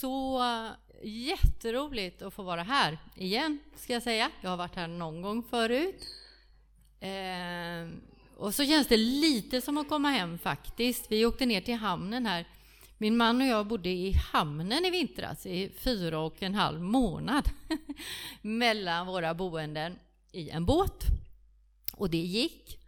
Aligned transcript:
Så 0.00 0.42
jätteroligt 1.02 2.22
att 2.22 2.34
få 2.34 2.42
vara 2.42 2.62
här 2.62 2.98
igen, 3.14 3.58
ska 3.76 3.92
jag 3.92 4.02
säga. 4.02 4.30
Jag 4.40 4.50
har 4.50 4.56
varit 4.56 4.74
här 4.74 4.86
någon 4.86 5.22
gång 5.22 5.42
förut. 5.42 6.06
Eh, 7.00 7.88
och 8.36 8.54
så 8.54 8.64
känns 8.64 8.86
det 8.86 8.96
lite 8.96 9.60
som 9.60 9.78
att 9.78 9.88
komma 9.88 10.08
hem 10.08 10.38
faktiskt. 10.38 11.06
Vi 11.10 11.26
åkte 11.26 11.46
ner 11.46 11.60
till 11.60 11.74
hamnen 11.74 12.26
här. 12.26 12.44
Min 12.98 13.16
man 13.16 13.40
och 13.40 13.46
jag 13.46 13.66
bodde 13.66 13.88
i 13.88 14.12
hamnen 14.12 14.84
i 14.84 14.90
vintras 14.90 15.46
i 15.46 15.70
fyra 15.78 16.20
och 16.20 16.42
en 16.42 16.54
halv 16.54 16.80
månad 16.80 17.48
mellan 18.42 19.06
våra 19.06 19.34
boenden 19.34 19.98
i 20.32 20.50
en 20.50 20.66
båt. 20.66 21.04
Och 21.92 22.10
det 22.10 22.16
gick. 22.16 22.80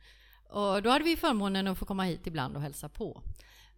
Och 0.48 0.82
då 0.82 0.90
hade 0.90 1.04
vi 1.04 1.16
förmånen 1.16 1.66
att 1.66 1.78
få 1.78 1.84
komma 1.84 2.04
hit 2.04 2.26
ibland 2.26 2.56
och 2.56 2.62
hälsa 2.62 2.88
på. 2.88 3.22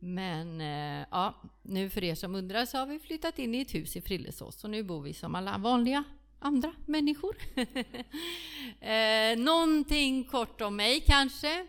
Men 0.04 0.60
eh, 0.60 1.06
ja, 1.10 1.34
nu 1.62 1.90
för 1.90 2.04
er 2.04 2.14
som 2.14 2.34
undrar 2.34 2.64
så 2.66 2.78
har 2.78 2.86
vi 2.86 2.98
flyttat 2.98 3.38
in 3.38 3.54
i 3.54 3.60
ett 3.60 3.74
hus 3.74 3.96
i 3.96 4.00
Frillesås 4.00 4.64
och 4.64 4.70
nu 4.70 4.82
bor 4.82 5.02
vi 5.02 5.14
som 5.14 5.34
alla 5.34 5.58
vanliga 5.58 6.04
andra 6.38 6.72
människor. 6.86 7.36
eh, 8.80 9.38
någonting 9.38 10.24
kort 10.24 10.60
om 10.60 10.76
mig 10.76 11.00
kanske. 11.00 11.66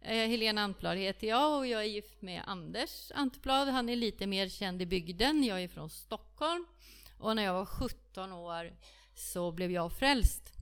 Eh, 0.00 0.28
Helena 0.28 0.62
Antblad 0.62 0.98
heter 0.98 1.26
jag 1.26 1.58
och 1.58 1.66
jag 1.66 1.80
är 1.80 1.88
gift 1.88 2.22
med 2.22 2.42
Anders 2.46 3.12
Antblad. 3.14 3.68
Han 3.68 3.88
är 3.88 3.96
lite 3.96 4.26
mer 4.26 4.48
känd 4.48 4.82
i 4.82 4.86
bygden. 4.86 5.44
Jag 5.44 5.62
är 5.62 5.68
från 5.68 5.90
Stockholm. 5.90 6.66
Och 7.18 7.36
när 7.36 7.44
jag 7.44 7.54
var 7.54 7.66
17 7.66 8.32
år 8.32 8.72
så 9.14 9.52
blev 9.52 9.70
jag 9.70 9.92
frälst 9.92 10.52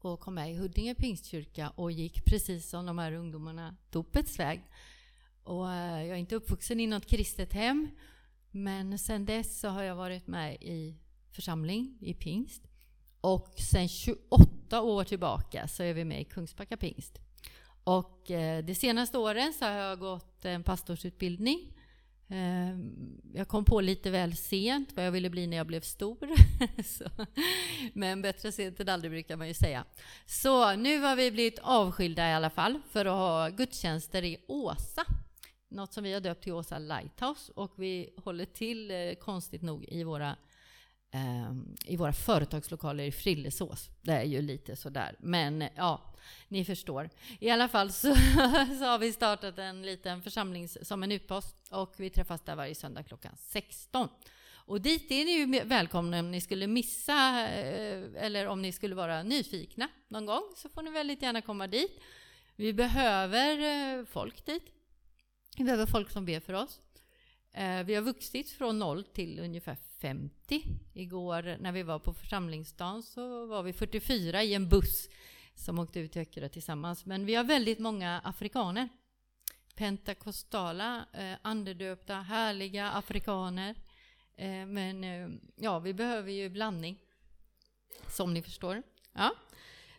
och 0.00 0.20
kom 0.20 0.34
med 0.34 0.50
i 0.50 0.56
Huddinge 0.56 0.94
pingstkyrka 0.94 1.70
och 1.70 1.92
gick 1.92 2.24
precis 2.24 2.70
som 2.70 2.86
de 2.86 2.98
här 2.98 3.12
ungdomarna 3.12 3.76
dopets 3.90 4.38
väg. 4.38 4.62
Och 5.50 5.72
eh, 5.72 6.06
jag 6.06 6.16
är 6.16 6.20
inte 6.20 6.34
uppvuxen 6.34 6.80
i 6.80 6.86
något 6.86 7.06
kristet 7.06 7.52
hem, 7.52 7.88
men 8.50 8.98
sen 8.98 9.24
dess 9.24 9.60
så 9.60 9.68
har 9.68 9.82
jag 9.82 9.94
varit 9.94 10.26
med 10.26 10.54
i 10.54 10.96
församling 11.32 11.98
i 12.00 12.14
pingst. 12.14 12.62
Och 13.20 13.54
sen 13.70 13.88
28 13.88 14.82
år 14.82 15.04
tillbaka 15.04 15.68
så 15.68 15.82
är 15.82 15.94
vi 15.94 16.04
med 16.04 16.20
i 16.20 16.24
Kungsbacka 16.24 16.76
pingst. 16.76 17.18
Och 17.84 18.30
eh, 18.30 18.64
de 18.64 18.74
senaste 18.74 19.18
åren 19.18 19.52
så 19.52 19.64
har 19.64 19.72
jag 19.72 19.98
gått 19.98 20.44
en 20.44 20.62
pastorsutbildning. 20.62 21.72
Ehm, 22.28 23.20
jag 23.34 23.48
kom 23.48 23.64
på 23.64 23.80
lite 23.80 24.10
väl 24.10 24.36
sent 24.36 24.92
vad 24.96 25.06
jag 25.06 25.12
ville 25.12 25.30
bli 25.30 25.46
när 25.46 25.56
jag 25.56 25.66
blev 25.66 25.80
stor. 25.80 26.28
Men 27.98 28.22
bättre 28.22 28.52
sent 28.52 28.80
än 28.80 28.88
aldrig 28.88 29.10
brukar 29.10 29.36
man 29.36 29.48
ju 29.48 29.54
säga. 29.54 29.84
Så 30.26 30.76
nu 30.76 30.98
har 31.00 31.16
vi 31.16 31.30
blivit 31.30 31.58
avskilda 31.58 32.30
i 32.30 32.32
alla 32.32 32.50
fall 32.50 32.80
för 32.90 33.06
att 33.06 33.12
ha 33.12 33.48
gudstjänster 33.48 34.24
i 34.24 34.44
Åsa 34.48 35.04
något 35.70 35.92
som 35.92 36.04
vi 36.04 36.12
har 36.12 36.20
döpt 36.20 36.42
till 36.42 36.52
Åsa 36.52 36.78
Lighthouse 36.78 37.52
och 37.54 37.72
vi 37.76 38.14
håller 38.16 38.44
till, 38.44 38.90
eh, 38.90 39.14
konstigt 39.14 39.62
nog, 39.62 39.84
i 39.84 40.04
våra, 40.04 40.36
eh, 41.10 41.52
i 41.86 41.96
våra 41.96 42.12
företagslokaler 42.12 43.04
i 43.04 43.12
Frillesås. 43.12 43.88
Det 44.02 44.12
är 44.12 44.24
ju 44.24 44.42
lite 44.42 44.76
sådär, 44.76 45.16
men 45.20 45.62
eh, 45.62 45.70
ja, 45.76 46.14
ni 46.48 46.64
förstår. 46.64 47.10
I 47.38 47.50
alla 47.50 47.68
fall 47.68 47.92
så, 47.92 48.14
så 48.78 48.84
har 48.84 48.98
vi 48.98 49.12
startat 49.12 49.58
en 49.58 49.82
liten 49.82 50.22
församling 50.22 50.68
som 50.68 51.02
en 51.02 51.12
utpost 51.12 51.56
och 51.70 51.94
vi 51.96 52.10
träffas 52.10 52.40
där 52.40 52.56
varje 52.56 52.74
söndag 52.74 53.02
klockan 53.02 53.32
16. 53.36 54.08
Och 54.70 54.80
dit 54.80 55.10
är 55.10 55.24
ni 55.24 55.30
ju 55.30 55.64
välkomna 55.64 56.20
om 56.20 56.30
ni 56.30 56.40
skulle 56.40 56.66
missa 56.66 57.48
eh, 57.48 58.24
eller 58.24 58.46
om 58.46 58.62
ni 58.62 58.72
skulle 58.72 58.94
vara 58.94 59.22
nyfikna 59.22 59.88
någon 60.08 60.26
gång 60.26 60.42
så 60.56 60.68
får 60.68 60.82
ni 60.82 60.90
väldigt 60.90 61.22
gärna 61.22 61.42
komma 61.42 61.66
dit. 61.66 62.00
Vi 62.56 62.72
behöver 62.72 63.58
eh, 63.98 64.04
folk 64.04 64.46
dit. 64.46 64.79
Vi 65.56 65.64
behöver 65.64 65.86
folk 65.86 66.10
som 66.10 66.24
ber 66.24 66.40
för 66.40 66.52
oss. 66.52 66.80
Eh, 67.52 67.82
vi 67.82 67.94
har 67.94 68.02
vuxit 68.02 68.50
från 68.50 68.78
noll 68.78 69.04
till 69.04 69.38
ungefär 69.38 69.76
50. 70.00 70.64
Igår 70.94 71.56
när 71.60 71.72
vi 71.72 71.82
var 71.82 71.98
på 71.98 72.12
församlingsdagen 72.12 73.02
så 73.02 73.46
var 73.46 73.62
vi 73.62 73.72
44 73.72 74.42
i 74.42 74.54
en 74.54 74.68
buss 74.68 75.08
som 75.54 75.78
åkte 75.78 76.00
ut 76.00 76.12
till 76.12 76.22
Öckerö 76.22 76.48
tillsammans. 76.48 77.06
Men 77.06 77.26
vi 77.26 77.34
har 77.34 77.44
väldigt 77.44 77.78
många 77.78 78.20
afrikaner. 78.24 78.88
Pentakostala, 79.74 81.06
eh, 81.12 81.34
andedöpta, 81.42 82.14
härliga 82.14 82.90
afrikaner. 82.90 83.74
Eh, 84.36 84.66
men 84.66 85.04
eh, 85.04 85.28
ja, 85.56 85.78
vi 85.78 85.94
behöver 85.94 86.32
ju 86.32 86.48
blandning. 86.48 86.98
Som 88.08 88.34
ni 88.34 88.42
förstår. 88.42 88.82
Ja. 89.12 89.34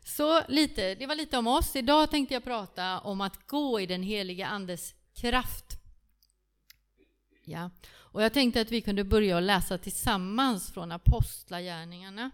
Så 0.04 0.42
lite, 0.48 0.96
det 0.96 1.08
var 1.08 1.16
lite 1.16 1.38
om 1.38 1.48
oss. 1.48 1.76
Idag 1.76 2.12
tänkte 2.12 2.34
jag 2.34 2.44
prata 2.44 3.00
om 3.00 3.22
att 3.22 3.48
gå 3.48 3.80
i 3.80 3.86
den 3.86 4.04
heliga 4.04 4.48
Andes 4.48 4.96
kraft. 5.22 5.78
Ja. 7.46 7.70
Och 7.94 8.24
jag 8.24 8.34
tänkte 8.34 8.62
att 8.62 8.72
vi 8.72 8.82
kunde 8.82 9.04
börja 9.04 9.40
läsa 9.40 9.78
tillsammans 9.78 10.72
från 10.72 10.92
Apostlagärningarna. 10.92 12.32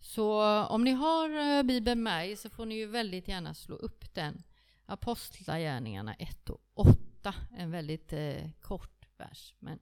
Så 0.00 0.42
om 0.64 0.84
ni 0.84 0.90
har 0.90 1.30
eh, 1.30 1.62
Bibeln 1.62 2.02
med 2.02 2.30
er 2.30 2.36
så 2.36 2.50
får 2.50 2.66
ni 2.66 2.74
ju 2.74 2.86
väldigt 2.86 3.28
gärna 3.28 3.54
slå 3.54 3.76
upp 3.76 4.14
den. 4.14 4.42
Apostlagärningarna 4.86 6.14
1 6.14 6.50
och 6.50 6.60
8, 6.74 7.34
en 7.56 7.70
väldigt 7.70 8.12
eh, 8.12 8.50
kort 8.60 9.08
vers, 9.16 9.54
men 9.58 9.78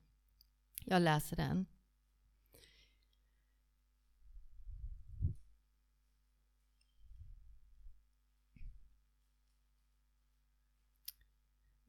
jag 0.85 1.03
läser 1.03 1.37
den. 1.37 1.67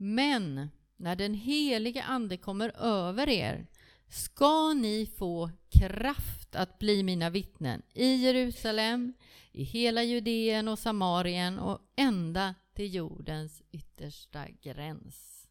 Men 0.03 0.69
när 0.97 1.16
den 1.16 1.34
helige 1.34 2.03
Ande 2.03 2.38
kommer 2.38 2.72
över 2.78 3.29
er 3.29 3.67
ska 4.07 4.73
ni 4.73 5.06
få 5.06 5.50
kraft 5.69 6.56
att 6.56 6.79
bli 6.79 7.03
mina 7.03 7.29
vittnen 7.29 7.81
i 7.94 8.16
Jerusalem, 8.16 9.13
i 9.51 9.63
hela 9.63 10.03
Judeen 10.03 10.67
och 10.67 10.79
Samarien 10.79 11.59
och 11.59 11.79
ända 11.95 12.56
till 12.73 12.95
jordens 12.95 13.62
yttersta 13.72 14.45
gräns. 14.62 15.47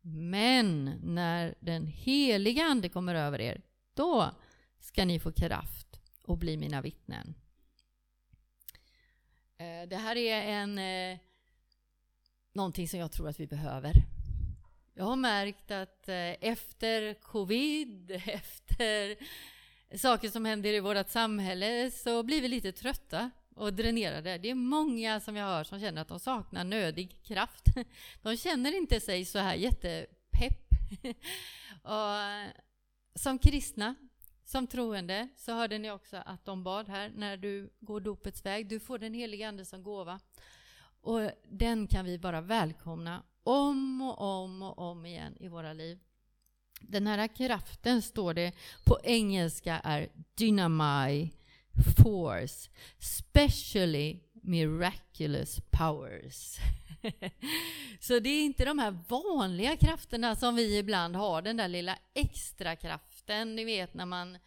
Men 0.00 0.84
när 1.02 1.54
den 1.60 1.86
heliga 1.86 2.64
Ande 2.64 2.88
kommer 2.88 3.14
över 3.14 3.40
er, 3.40 3.62
då 3.94 4.30
ska 4.80 5.04
ni 5.04 5.20
få 5.20 5.32
kraft 5.32 6.00
och 6.22 6.38
bli 6.38 6.56
mina 6.56 6.82
vittnen. 6.82 7.34
Eh, 9.58 9.88
det 9.88 9.96
här 9.96 10.16
är 10.16 10.42
en 10.42 10.78
eh, 10.78 11.18
någonting 12.54 12.88
som 12.88 13.00
jag 13.00 13.12
tror 13.12 13.28
att 13.28 13.40
vi 13.40 13.46
behöver. 13.46 13.92
Jag 14.94 15.04
har 15.04 15.16
märkt 15.16 15.70
att 15.70 16.08
eh, 16.08 16.16
efter 16.40 17.14
covid, 17.14 18.10
efter 18.26 19.16
saker 19.96 20.28
som 20.28 20.44
händer 20.44 20.72
i 20.72 20.80
vårt 20.80 21.08
samhälle 21.08 21.90
så 21.90 22.22
blir 22.22 22.42
vi 22.42 22.48
lite 22.48 22.72
trötta 22.72 23.30
och 23.54 23.74
dränerade. 23.74 24.38
Det 24.38 24.50
är 24.50 24.54
många 24.54 25.20
som 25.20 25.36
jag 25.36 25.46
hör 25.46 25.64
som 25.64 25.80
känner 25.80 26.02
att 26.02 26.08
de 26.08 26.20
saknar 26.20 26.64
nödig 26.64 27.22
kraft. 27.22 27.64
De 28.22 28.36
känner 28.36 28.76
inte 28.76 29.00
sig 29.00 29.24
så 29.24 29.38
här 29.38 29.54
jättepepp. 29.54 30.68
Och 31.82 32.16
eh, 32.16 32.48
som 33.14 33.38
kristna, 33.38 33.94
som 34.44 34.66
troende, 34.66 35.28
så 35.36 35.52
hörde 35.52 35.78
ni 35.78 35.90
också 35.90 36.16
att 36.26 36.44
de 36.44 36.64
bad 36.64 36.88
här 36.88 37.12
när 37.16 37.36
du 37.36 37.70
går 37.80 38.00
dopets 38.00 38.44
väg. 38.44 38.68
Du 38.68 38.80
får 38.80 38.98
den 38.98 39.14
heliga 39.14 39.48
Ande 39.48 39.64
som 39.64 39.82
gåva. 39.82 40.20
Och 41.04 41.30
den 41.48 41.86
kan 41.86 42.04
vi 42.04 42.18
bara 42.18 42.40
välkomna 42.40 43.22
om 43.42 44.02
och 44.02 44.20
om 44.20 44.62
och 44.62 44.78
om 44.78 45.06
igen 45.06 45.36
i 45.40 45.48
våra 45.48 45.72
liv. 45.72 45.98
Den 46.80 47.06
här 47.06 47.28
kraften, 47.28 48.02
står 48.02 48.34
det 48.34 48.52
på 48.84 48.98
engelska, 49.02 49.80
är 49.84 50.08
dynamite 50.34 51.36
force, 51.96 52.70
specially 52.98 54.20
miraculous 54.32 55.60
powers. 55.70 56.56
Så 58.00 58.18
det 58.18 58.28
är 58.28 58.44
inte 58.44 58.64
de 58.64 58.78
här 58.78 58.98
vanliga 59.08 59.76
krafterna 59.76 60.36
som 60.36 60.56
vi 60.56 60.78
ibland 60.78 61.16
har, 61.16 61.42
den 61.42 61.56
där 61.56 61.68
lilla 61.68 61.98
extra 62.14 62.76
kraften, 62.76 63.56
ni 63.56 63.64
vet 63.64 63.94
när 63.94 64.06
man 64.06 64.38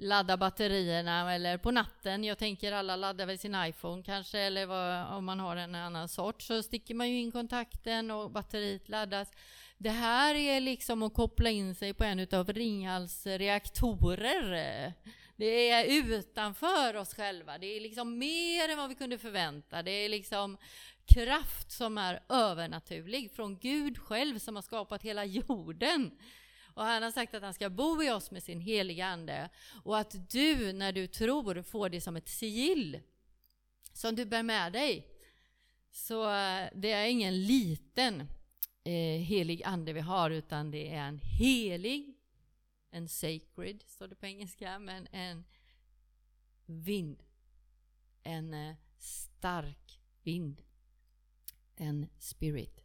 ladda 0.00 0.36
batterierna 0.36 1.34
eller 1.34 1.58
på 1.58 1.70
natten. 1.70 2.24
Jag 2.24 2.38
tänker 2.38 2.72
alla 2.72 2.96
laddar 2.96 3.26
väl 3.26 3.38
sin 3.38 3.56
iPhone 3.64 4.02
kanske 4.02 4.38
eller 4.38 4.66
vad, 4.66 5.16
om 5.16 5.24
man 5.24 5.40
har 5.40 5.56
en 5.56 5.74
annan 5.74 6.08
sort 6.08 6.42
så 6.42 6.62
sticker 6.62 6.94
man 6.94 7.10
ju 7.10 7.18
in 7.18 7.32
kontakten 7.32 8.10
och 8.10 8.30
batteriet 8.30 8.88
laddas. 8.88 9.32
Det 9.78 9.90
här 9.90 10.34
är 10.34 10.60
liksom 10.60 11.02
att 11.02 11.14
koppla 11.14 11.50
in 11.50 11.74
sig 11.74 11.94
på 11.94 12.04
en 12.04 12.26
av 12.32 12.52
Ringhals 12.52 13.26
reaktorer. 13.26 14.92
Det 15.36 15.70
är 15.70 15.84
utanför 15.84 16.96
oss 16.96 17.14
själva. 17.14 17.58
Det 17.58 17.66
är 17.66 17.80
liksom 17.80 18.18
mer 18.18 18.68
än 18.68 18.78
vad 18.78 18.88
vi 18.88 18.94
kunde 18.94 19.18
förvänta. 19.18 19.82
Det 19.82 19.90
är 19.90 20.08
liksom 20.08 20.56
kraft 21.14 21.70
som 21.72 21.98
är 21.98 22.22
övernaturlig 22.28 23.30
från 23.32 23.58
Gud 23.58 23.98
själv 23.98 24.38
som 24.38 24.54
har 24.54 24.62
skapat 24.62 25.02
hela 25.02 25.24
jorden. 25.24 26.10
Och 26.80 26.86
han 26.86 27.02
har 27.02 27.10
sagt 27.10 27.34
att 27.34 27.42
han 27.42 27.54
ska 27.54 27.70
bo 27.70 28.02
i 28.02 28.10
oss 28.10 28.30
med 28.30 28.42
sin 28.42 28.60
heliga 28.60 29.06
Ande. 29.06 29.50
Och 29.84 29.98
att 29.98 30.30
du, 30.30 30.72
när 30.72 30.92
du 30.92 31.06
tror, 31.06 31.62
får 31.62 31.88
det 31.88 32.00
som 32.00 32.16
ett 32.16 32.28
sigill 32.28 33.00
som 33.92 34.16
du 34.16 34.24
bär 34.24 34.42
med 34.42 34.72
dig. 34.72 35.06
Så 35.90 36.22
eh, 36.22 36.68
det 36.74 36.92
är 36.92 37.06
ingen 37.06 37.46
liten 37.46 38.20
eh, 38.84 39.20
helig 39.20 39.62
Ande 39.64 39.92
vi 39.92 40.00
har, 40.00 40.30
utan 40.30 40.70
det 40.70 40.94
är 40.94 41.08
en 41.08 41.18
helig 41.18 42.14
en 42.90 43.08
sacred, 43.08 43.82
står 43.86 44.08
det 44.08 44.14
på 44.14 44.26
engelska, 44.26 44.78
men 44.78 45.06
en 45.12 45.44
vind. 46.66 47.22
En 48.22 48.54
eh, 48.54 48.76
stark 48.98 50.00
vind. 50.22 50.62
En 51.76 52.06
spirit. 52.18 52.84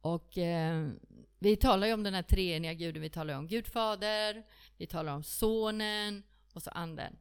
Och 0.00 0.38
eh, 0.38 0.90
vi 1.38 1.56
talar 1.56 1.86
ju 1.86 1.92
om 1.92 2.02
den 2.02 2.14
här 2.14 2.22
treeniga 2.22 2.74
guden, 2.74 3.02
vi 3.02 3.10
talar 3.10 3.38
om 3.38 3.46
Gud 3.46 3.66
Fader, 3.66 4.42
vi 4.76 4.86
talar 4.86 5.12
om 5.12 5.22
Sonen 5.22 6.22
och 6.52 6.62
så 6.62 6.70
Anden. 6.70 7.16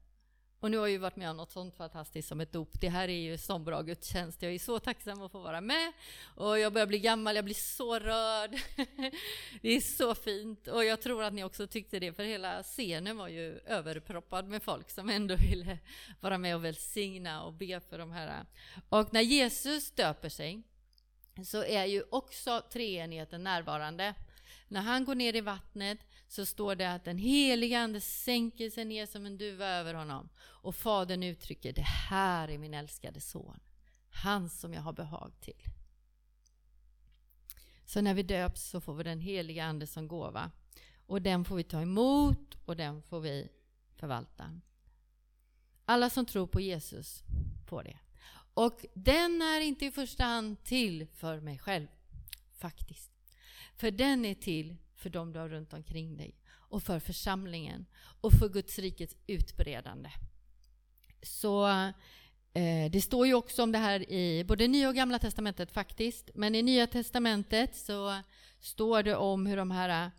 Och 0.62 0.72
nu 0.72 0.78
har 0.78 0.86
jag 0.86 0.92
ju 0.92 0.98
varit 0.98 1.16
med 1.16 1.30
om 1.30 1.38
något 1.38 1.52
sånt 1.52 1.76
fantastiskt 1.76 2.28
som 2.28 2.42
ett 2.42 2.52
dop. 2.52 2.82
Det 2.82 2.90
här 2.90 3.08
är 3.08 3.20
ju 3.20 3.38
sån 3.38 3.64
bra 3.64 3.82
gudstjänst. 3.82 4.42
Jag 4.42 4.54
är 4.54 4.60
så 4.60 4.80
tacksam 4.80 5.22
att 5.22 5.32
få 5.32 5.40
vara 5.40 5.62
med. 5.62 5.94
Och 6.36 6.60
jag 6.60 6.74
börjar 6.74 6.88
bli 6.88 7.00
gammal, 7.00 7.36
jag 7.36 7.46
blir 7.46 7.56
så 7.56 8.00
rörd. 8.00 8.52
det 9.62 9.70
är 9.70 9.82
så 9.82 10.16
fint. 10.16 10.68
Och 10.68 10.86
jag 10.86 11.02
tror 11.02 11.24
att 11.24 11.34
ni 11.34 11.44
också 11.44 11.68
tyckte 11.68 12.00
det, 12.00 12.14
för 12.14 12.24
hela 12.24 12.64
scenen 12.64 13.18
var 13.18 13.28
ju 13.28 13.60
överproppad 13.66 14.48
med 14.48 14.64
folk 14.64 14.90
som 14.90 15.10
ändå 15.10 15.36
ville 15.36 15.78
vara 16.20 16.38
med 16.38 16.56
och 16.56 16.66
välsigna 16.66 17.44
och 17.44 17.54
be 17.54 17.80
för 17.80 17.98
de 17.98 18.12
här. 18.12 18.46
Och 18.90 19.14
när 19.14 19.22
Jesus 19.22 19.92
döper 19.92 20.30
sig 20.30 20.64
så 21.46 21.64
är 21.64 21.86
ju 21.86 22.04
också 22.12 22.62
treenigheten 22.72 23.44
närvarande. 23.44 24.16
När 24.68 24.82
han 24.82 25.06
går 25.06 25.16
ner 25.16 25.36
i 25.36 25.42
vattnet 25.42 26.00
så 26.28 26.46
står 26.46 26.76
det 26.76 26.94
att 26.94 27.06
den 27.06 27.18
heliga 27.18 27.80
Ande 27.80 28.02
sänker 28.02 28.70
sig 28.70 28.86
ner 28.86 29.06
som 29.06 29.26
en 29.26 29.38
duva 29.38 29.68
över 29.68 29.94
honom. 29.94 30.30
Och 30.40 30.76
Fadern 30.76 31.24
uttrycker, 31.24 31.74
det 31.74 31.82
här 31.82 32.48
är 32.48 32.58
min 32.58 32.74
älskade 32.74 33.22
son, 33.22 33.60
han 34.10 34.50
som 34.50 34.74
jag 34.74 34.82
har 34.82 34.94
behag 34.94 35.32
till. 35.42 35.64
Så 37.86 38.02
när 38.02 38.14
vi 38.14 38.24
döps 38.24 38.70
så 38.70 38.82
får 38.82 38.94
vi 38.94 39.04
den 39.04 39.20
heliga 39.20 39.66
Ande 39.66 39.88
som 39.88 40.08
gåva. 40.08 40.52
Och 41.06 41.22
den 41.22 41.46
får 41.46 41.56
vi 41.56 41.64
ta 41.64 41.82
emot 41.82 42.58
och 42.66 42.76
den 42.76 43.02
får 43.02 43.20
vi 43.20 43.50
förvalta. 43.96 44.62
Alla 45.86 46.10
som 46.10 46.26
tror 46.26 46.48
på 46.48 46.60
Jesus 46.60 47.24
får 47.68 47.84
det. 47.84 48.00
Och 48.60 48.86
den 48.94 49.42
är 49.42 49.62
inte 49.62 49.86
i 49.86 49.92
första 49.92 50.24
hand 50.24 50.64
till 50.64 51.08
för 51.08 51.40
mig 51.40 51.60
själv, 51.60 51.88
faktiskt. 52.58 53.12
För 53.76 53.92
den 53.92 54.26
är 54.26 54.34
till 54.34 54.76
för 54.96 55.10
dem 55.10 55.34
du 55.34 55.40
har 55.40 55.50
runt 55.50 55.74
omkring 55.74 56.18
dig 56.18 56.36
och 56.50 56.84
för 56.84 57.00
församlingen 57.00 57.86
och 58.22 58.34
för 58.34 58.50
Guds 58.50 58.80
rikets 58.80 59.16
utbredande. 59.28 60.10
Så 61.22 61.68
eh, 62.54 62.92
det 62.92 63.02
står 63.04 63.28
ju 63.28 63.34
också 63.34 63.64
om 63.64 63.72
det 63.72 63.78
här 63.78 64.12
i 64.12 64.44
både 64.44 64.68
Nya 64.68 64.90
och 64.90 64.96
Gamla 64.96 65.20
Testamentet 65.20 65.72
faktiskt. 65.72 66.30
Men 66.36 66.56
i 66.56 66.62
Nya 66.62 66.88
Testamentet 66.88 67.76
så 67.76 68.22
står 68.60 69.04
det 69.04 69.16
om 69.16 69.46
hur 69.46 69.58
de 69.58 69.72
här 69.72 70.12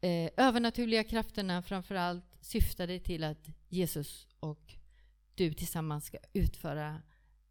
eh, 0.00 0.30
övernaturliga 0.36 1.04
krafterna 1.04 1.62
framförallt 1.62 2.24
syftade 2.40 3.00
till 3.00 3.24
att 3.24 3.46
Jesus 3.68 4.26
och 4.40 4.74
du 5.34 5.54
tillsammans 5.54 6.04
ska 6.04 6.18
utföra 6.32 7.02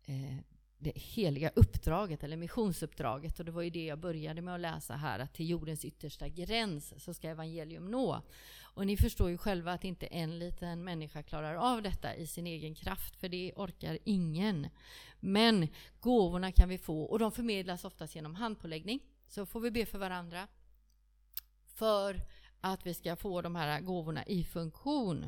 eh, 0.06 0.38
det 0.78 0.92
heliga 0.96 1.52
uppdraget, 1.56 2.24
eller 2.24 2.38
missionsuppdraget. 2.38 3.40
Och 3.40 3.46
det 3.46 3.52
var 3.52 3.62
ju 3.62 3.70
det 3.70 3.86
jag 3.86 4.00
började 4.00 4.42
med 4.42 4.56
att 4.56 4.62
läsa 4.62 4.96
här, 4.96 5.20
att 5.20 5.34
till 5.34 5.50
jordens 5.50 5.86
yttersta 5.86 6.30
gräns 6.30 7.04
så 7.04 7.14
ska 7.14 7.30
evangelium 7.30 7.92
nå. 7.92 8.22
Och 8.62 8.86
ni 8.86 8.98
förstår 8.98 9.30
ju 9.30 9.38
själva 9.38 9.74
att 9.74 9.84
inte 9.84 10.06
en 10.06 10.40
liten 10.40 10.84
människa 10.84 11.24
klarar 11.24 11.56
av 11.56 11.82
detta 11.82 12.16
i 12.16 12.28
sin 12.28 12.48
egen 12.48 12.76
kraft, 12.76 13.16
för 13.16 13.30
det 13.30 13.54
orkar 13.56 13.98
ingen. 14.04 14.68
Men 15.20 15.68
gåvorna 16.00 16.52
kan 16.52 16.70
vi 16.70 16.78
få, 16.78 17.04
och 17.04 17.20
de 17.20 17.32
förmedlas 17.32 17.86
oftast 17.86 18.16
genom 18.16 18.36
handpåläggning. 18.36 19.00
Så 19.28 19.46
får 19.46 19.60
vi 19.60 19.72
be 19.72 19.86
för 19.86 19.98
varandra 19.98 20.48
för 21.66 22.22
att 22.62 22.86
vi 22.86 22.94
ska 22.94 23.16
få 23.16 23.42
de 23.42 23.56
här 23.56 23.82
gåvorna 23.82 24.26
i 24.26 24.44
funktion. 24.44 25.26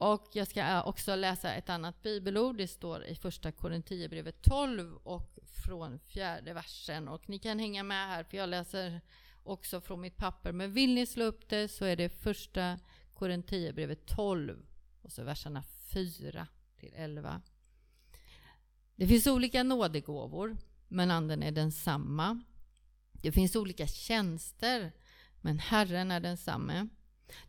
Och 0.00 0.28
jag 0.32 0.48
ska 0.48 0.60
eh, 0.60 0.88
också 0.88 1.16
läsa 1.16 1.54
ett 1.54 1.70
annat 1.70 2.02
bibelord. 2.02 2.56
Det 2.56 2.68
står 2.68 3.04
i 3.04 3.14
första 3.14 3.52
Korinthierbrevet 3.52 4.42
12 4.42 4.96
och 4.96 5.38
från 5.64 5.98
fjärde 5.98 6.52
versen. 6.52 7.08
Och 7.08 7.28
ni 7.28 7.38
kan 7.38 7.58
hänga 7.58 7.82
med 7.82 8.08
här 8.08 8.24
för 8.24 8.36
jag 8.36 8.48
läser 8.48 9.00
också 9.42 9.80
från 9.80 10.00
mitt 10.00 10.16
papper. 10.16 10.52
Men 10.52 10.72
vill 10.72 10.94
ni 10.94 11.06
slå 11.06 11.24
upp 11.24 11.48
det 11.48 11.68
så 11.68 11.84
är 11.84 11.96
det 11.96 12.08
första 12.08 12.78
Korinthierbrevet 13.14 14.06
12 14.06 14.66
och 15.02 15.12
så 15.12 15.24
verserna 15.24 15.62
4 15.92 16.46
till 16.76 16.92
11. 16.96 17.42
Det 18.96 19.06
finns 19.06 19.26
olika 19.26 19.62
nådegåvor, 19.62 20.56
men 20.88 21.10
anden 21.10 21.42
är 21.42 21.52
densamma. 21.52 22.42
Det 23.12 23.32
finns 23.32 23.56
olika 23.56 23.86
tjänster, 23.86 24.92
men 25.40 25.58
Herren 25.58 26.10
är 26.10 26.20
densamme. 26.20 26.88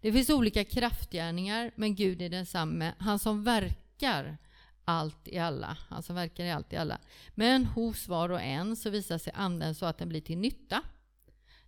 Det 0.01 0.11
finns 0.11 0.29
olika 0.29 0.63
kraftgärningar, 0.63 1.71
men 1.75 1.95
Gud 1.95 2.21
är 2.21 2.29
densamme. 2.29 2.93
Han 2.97 3.19
som 3.19 3.43
verkar 3.43 4.37
allt 4.85 5.27
i 5.27 5.37
alla. 5.37 5.77
Han 5.89 6.03
som 6.03 6.15
verkar 6.15 6.43
i 6.43 6.51
allt 6.51 6.73
i 6.73 6.77
alla. 6.77 6.97
Men 7.35 7.65
hos 7.65 8.07
var 8.07 8.29
och 8.29 8.41
en 8.41 8.75
så 8.75 8.89
visar 8.89 9.17
sig 9.17 9.33
anden 9.35 9.75
så 9.75 9.85
att 9.85 9.97
den 9.97 10.09
blir 10.09 10.21
till 10.21 10.37
nytta. 10.37 10.81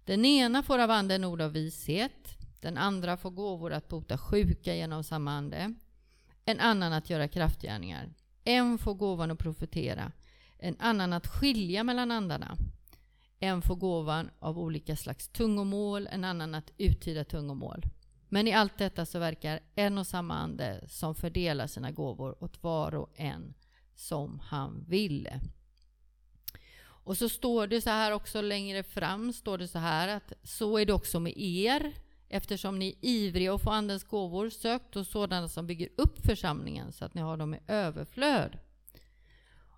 Den 0.05 0.25
ena 0.25 0.63
får 0.63 0.79
av 0.79 0.91
anden 0.91 1.23
ord 1.23 1.41
av 1.41 1.51
vishet. 1.51 2.37
Den 2.59 2.77
andra 2.77 3.17
får 3.17 3.31
gåvor 3.31 3.73
att 3.73 3.87
bota 3.87 4.17
sjuka 4.17 4.75
genom 4.75 5.03
samma 5.03 5.31
ande. 5.31 5.73
En 6.45 6.59
annan 6.59 6.93
att 6.93 7.09
göra 7.09 7.27
kraftgärningar. 7.27 8.13
En 8.43 8.77
får 8.77 8.93
gåvan 8.93 9.31
att 9.31 9.39
profetera. 9.39 10.11
En 10.57 10.75
annan 10.79 11.13
att 11.13 11.27
skilja 11.27 11.83
mellan 11.83 12.11
andarna. 12.11 12.57
En 13.39 13.61
får 13.61 13.75
gåvan 13.75 14.29
av 14.39 14.59
olika 14.59 14.95
slags 14.95 15.27
tungomål, 15.27 16.07
en 16.11 16.23
annan 16.23 16.55
att 16.55 16.71
uttyda 16.77 17.23
tungomål. 17.23 17.83
Men 18.33 18.47
i 18.47 18.53
allt 18.53 18.77
detta 18.77 19.05
så 19.05 19.19
verkar 19.19 19.59
en 19.75 19.97
och 19.97 20.07
samma 20.07 20.35
ande 20.35 20.83
som 20.87 21.15
fördelar 21.15 21.67
sina 21.67 21.91
gåvor 21.91 22.43
åt 22.43 22.63
var 22.63 22.95
och 22.95 23.09
en 23.15 23.53
som 23.95 24.39
han 24.39 24.85
vill. 24.87 25.29
Och 26.83 27.17
så 27.17 27.29
står 27.29 27.67
det 27.67 27.81
så 27.81 27.89
här 27.89 28.11
också 28.11 28.41
längre 28.41 28.83
fram, 28.83 29.33
står 29.33 29.57
det 29.57 29.67
så 29.67 29.79
här 29.79 30.07
att 30.07 30.33
så 30.43 30.77
är 30.77 30.85
det 30.85 30.93
också 30.93 31.19
med 31.19 31.33
er, 31.37 31.93
eftersom 32.29 32.79
ni 32.79 32.87
är 32.89 32.95
ivriga 33.01 33.53
att 33.53 33.63
få 33.63 33.69
Andens 33.69 34.03
gåvor, 34.03 34.49
sökt 34.49 34.95
hos 34.95 35.11
sådana 35.11 35.49
som 35.49 35.67
bygger 35.67 35.89
upp 35.97 36.25
församlingen 36.25 36.91
så 36.91 37.05
att 37.05 37.13
ni 37.13 37.21
har 37.21 37.37
dem 37.37 37.53
i 37.53 37.59
överflöd. 37.67 38.57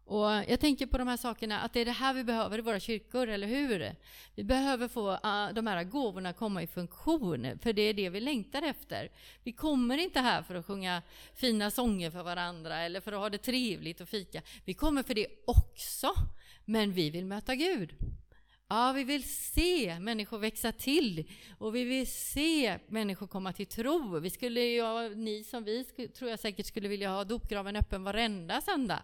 Och 0.06 0.30
jag 0.48 0.60
tänker 0.60 0.86
på 0.86 0.98
de 0.98 1.08
här 1.08 1.18
sakerna, 1.18 1.60
att 1.60 1.74
det 1.74 1.80
är 1.80 1.86
det 1.86 1.92
här 1.92 2.14
vi 2.14 2.24
behöver 2.24 2.58
i 2.58 2.62
våra 2.62 2.80
kyrkor, 2.80 3.28
eller 3.28 3.48
hur? 3.48 3.96
Vi 4.36 4.44
behöver 4.44 4.88
få 4.88 5.12
uh, 5.12 5.54
de 5.54 5.68
här 5.68 5.84
gåvorna 5.84 6.34
komma 6.34 6.64
i 6.64 6.68
funktion, 6.68 7.60
för 7.62 7.74
det 7.74 7.82
är 7.82 7.94
det 7.94 8.10
vi 8.10 8.20
längtar 8.20 8.62
efter. 8.62 9.12
Vi 9.44 9.52
kommer 9.52 9.98
inte 9.98 10.20
här 10.20 10.44
för 10.44 10.56
att 10.56 10.66
sjunga 10.66 11.02
fina 11.36 11.72
sånger 11.72 12.12
för 12.12 12.24
varandra, 12.24 12.78
eller 12.78 13.02
för 13.02 13.12
att 13.12 13.20
ha 13.20 13.30
det 13.30 13.38
trevligt 13.38 14.02
och 14.02 14.10
fika. 14.10 14.42
Vi 14.66 14.74
kommer 14.74 15.04
för 15.04 15.14
det 15.14 15.28
också, 15.48 16.14
men 16.66 16.92
vi 16.92 17.10
vill 17.10 17.26
möta 17.26 17.56
Gud. 17.56 17.96
Ja, 18.68 18.92
vi 18.92 19.04
vill 19.04 19.24
se 19.24 20.00
människor 20.00 20.38
växa 20.38 20.72
till 20.72 21.32
och 21.58 21.76
vi 21.76 21.84
vill 21.84 22.08
se 22.08 22.80
människor 22.88 23.28
komma 23.28 23.54
till 23.54 23.68
tro. 23.68 24.20
Vi 24.20 24.30
skulle, 24.30 24.62
ja, 24.62 25.10
ni 25.10 25.44
som 25.44 25.64
vi, 25.64 25.84
tror 26.18 26.30
jag 26.30 26.40
säkert 26.40 26.66
skulle 26.66 26.88
vilja 26.88 27.10
ha 27.10 27.24
dopgraven 27.24 27.76
öppen 27.76 28.04
varenda 28.04 28.62
söndag. 28.62 29.02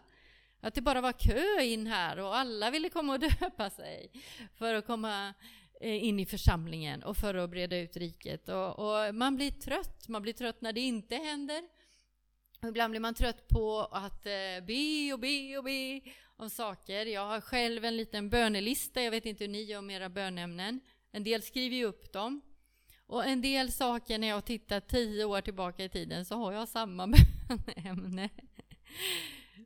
Att 0.62 0.75
det 0.75 0.82
bara 0.82 1.01
var 1.01 1.12
kö 1.12 1.62
in 1.62 1.88
här 1.88 2.20
och 2.20 2.38
alla 2.38 2.72
ville 2.72 2.89
komma 2.89 3.13
och 3.13 3.20
döpa 3.39 3.70
sig 3.70 4.12
för 4.56 4.74
att 4.74 4.86
komma 4.86 5.34
eh, 5.82 6.03
in 6.03 6.20
i 6.20 6.25
församlingen 6.25 7.03
och 7.03 7.18
för 7.18 7.36
att 7.36 7.50
breda 7.50 7.77
ut 7.77 7.98
riket. 7.98 8.50
Och, 8.50 8.80
och, 8.80 9.15
man 9.15 9.36
blir 9.36 9.51
trött. 9.51 10.08
Man 10.08 10.22
blir 10.22 10.34
trött 10.34 10.62
när 10.62 10.74
det 10.74 10.82
inte 10.82 11.15
händer. 11.15 11.62
ibland 12.68 12.91
blir 12.91 13.00
man 13.00 13.13
trött 13.13 13.48
på 13.48 13.80
att 13.91 14.25
eh, 14.25 14.65
be 14.68 15.13
och 15.13 15.20
be 15.20 15.58
och 15.58 15.63
be 15.63 16.01
om 16.38 16.50
saker. 16.50 17.06
Jag 17.06 17.27
har 17.27 17.41
själv 17.41 17.86
en 17.86 17.98
liten 17.98 18.30
bönelista. 18.30 19.01
Jag 19.01 19.12
vet 19.12 19.25
inte 19.25 19.44
hur 19.44 19.51
ni 19.51 19.63
gör 19.63 19.82
med 19.82 19.96
era 19.96 20.10
bönämnen. 20.10 20.80
En 21.12 21.24
del 21.24 21.41
skriver 21.41 21.75
ju 21.75 21.86
upp 21.86 22.13
dem. 22.13 22.41
Och 23.06 23.25
en 23.25 23.41
del 23.41 23.72
saker, 23.72 24.18
när 24.18 24.27
jag 24.27 24.46
tittar 24.46 24.80
tio 24.80 25.25
år 25.25 25.41
tillbaka 25.41 25.84
i 25.84 25.89
tiden, 25.89 26.25
så 26.25 26.36
har 26.36 26.51
jag 26.51 26.68
samma 26.68 27.08
bönämne. 27.65 28.30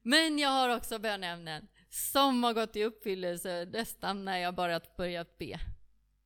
Men 0.08 0.40
jag 0.40 0.50
har 0.50 0.78
också 0.78 1.00
bönämnen 1.00 1.68
som 1.90 2.44
har 2.44 2.54
gått 2.54 2.76
i 2.76 2.84
uppfyllelse 2.84 3.68
nästan 3.72 4.26
när 4.26 4.38
jag 4.38 4.56
bara 4.56 4.82
börjat 4.98 5.38
be. 5.38 5.60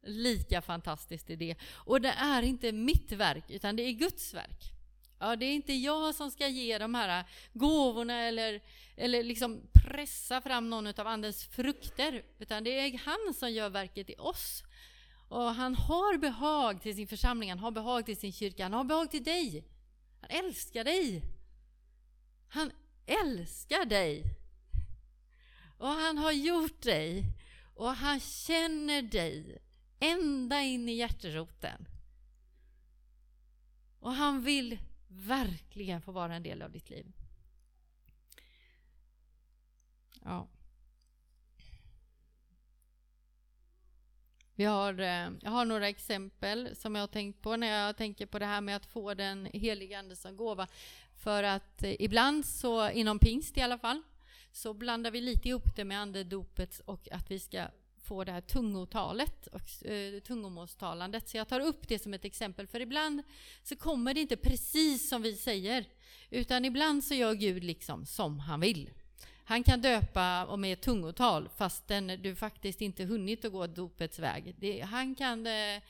Lika 0.03 0.61
fantastiskt 0.61 1.29
är 1.29 1.35
det. 1.35 1.55
Och 1.73 2.01
det 2.01 2.09
är 2.09 2.41
inte 2.41 2.71
mitt 2.71 3.11
verk, 3.11 3.43
utan 3.49 3.75
det 3.75 3.83
är 3.83 3.91
Guds 3.91 4.33
verk. 4.33 4.73
Ja, 5.19 5.35
det 5.35 5.45
är 5.45 5.53
inte 5.53 5.73
jag 5.73 6.15
som 6.15 6.31
ska 6.31 6.47
ge 6.47 6.77
de 6.77 6.95
här 6.95 7.23
gåvorna 7.53 8.21
eller, 8.21 8.61
eller 8.95 9.23
liksom 9.23 9.61
pressa 9.73 10.41
fram 10.41 10.69
någon 10.69 10.87
av 10.87 11.07
Andens 11.07 11.45
frukter, 11.45 12.23
utan 12.39 12.63
det 12.63 12.79
är 12.79 12.97
han 12.97 13.33
som 13.33 13.51
gör 13.51 13.69
verket 13.69 14.09
i 14.09 14.15
oss. 14.17 14.63
Och 15.29 15.55
han 15.55 15.75
har 15.75 16.17
behag 16.17 16.81
till 16.81 16.95
sin 16.95 17.07
församling, 17.07 17.49
han 17.49 17.59
har 17.59 17.71
behag 17.71 18.05
till 18.05 18.17
sin 18.17 18.33
kyrka, 18.33 18.63
han 18.63 18.73
har 18.73 18.83
behag 18.83 19.11
till 19.11 19.23
dig. 19.23 19.63
Han 20.21 20.29
älskar 20.29 20.83
dig. 20.83 21.23
Han 22.49 22.71
älskar 23.09 23.85
dig. 23.85 24.23
Och 25.77 25.87
han 25.87 26.17
har 26.17 26.31
gjort 26.31 26.81
dig. 26.81 27.25
Och 27.73 27.89
han 27.89 28.19
känner 28.19 29.01
dig 29.01 29.57
ända 29.99 30.61
in 30.61 30.89
i 30.89 30.93
hjärteroten. 30.93 31.87
Och 33.99 34.11
han 34.13 34.41
vill 34.41 34.79
verkligen 35.07 36.01
få 36.01 36.11
vara 36.11 36.35
en 36.35 36.43
del 36.43 36.61
av 36.61 36.71
ditt 36.71 36.89
liv. 36.89 37.11
Ja. 40.23 40.47
Vi 44.55 44.65
har, 44.65 44.99
eh, 44.99 45.31
jag 45.41 45.51
har 45.51 45.65
några 45.65 45.87
exempel 45.87 46.75
som 46.75 46.95
jag 46.95 47.01
har 47.01 47.07
tänkt 47.07 47.41
på 47.41 47.55
när 47.55 47.67
jag 47.67 47.97
tänker 47.97 48.25
på 48.25 48.39
det 48.39 48.45
här 48.45 48.61
med 48.61 48.75
att 48.75 48.85
få 48.85 49.13
den 49.13 49.45
heliga 49.53 49.99
Ande 49.99 50.15
som 50.15 50.35
gåva. 50.35 50.67
För 51.19 51.43
att 51.43 51.83
eh, 51.83 52.01
ibland 52.01 52.45
så, 52.45 52.89
inom 52.89 53.19
pingst 53.19 53.57
i 53.57 53.61
alla 53.61 53.77
fall, 53.77 54.01
så 54.51 54.73
blandar 54.73 55.11
vi 55.11 55.21
lite 55.21 55.49
ihop 55.49 55.75
det 55.75 55.83
med 55.83 55.99
andedopet 55.99 56.81
och 56.85 57.07
att 57.11 57.31
vi 57.31 57.39
ska 57.39 57.67
få 58.03 58.23
det 58.23 58.31
här 58.31 58.41
tungotalet 58.41 59.47
och 59.47 59.85
eh, 59.85 60.19
tungomålstalandet. 60.19 61.29
Så 61.29 61.37
jag 61.37 61.47
tar 61.47 61.59
upp 61.59 61.87
det 61.87 61.99
som 61.99 62.13
ett 62.13 62.25
exempel, 62.25 62.67
för 62.67 62.79
ibland 62.79 63.23
så 63.63 63.75
kommer 63.75 64.13
det 64.13 64.21
inte 64.21 64.37
precis 64.37 65.09
som 65.09 65.21
vi 65.21 65.35
säger, 65.35 65.85
utan 66.29 66.65
ibland 66.65 67.03
så 67.03 67.13
gör 67.13 67.33
Gud 67.33 67.63
liksom 67.63 68.05
som 68.05 68.39
han 68.39 68.59
vill. 68.59 68.89
Han 69.43 69.63
kan 69.63 69.81
döpa 69.81 70.45
och 70.45 70.59
med 70.59 70.81
tungotal 70.81 71.49
fastän 71.57 72.07
du 72.07 72.35
faktiskt 72.35 72.81
inte 72.81 73.03
hunnit 73.05 73.45
att 73.45 73.51
gå 73.51 73.67
dopets 73.67 74.19
väg. 74.19 74.55
Det, 74.57 74.81
han, 74.81 75.15
kan, 75.15 75.47
eh, 75.47 75.81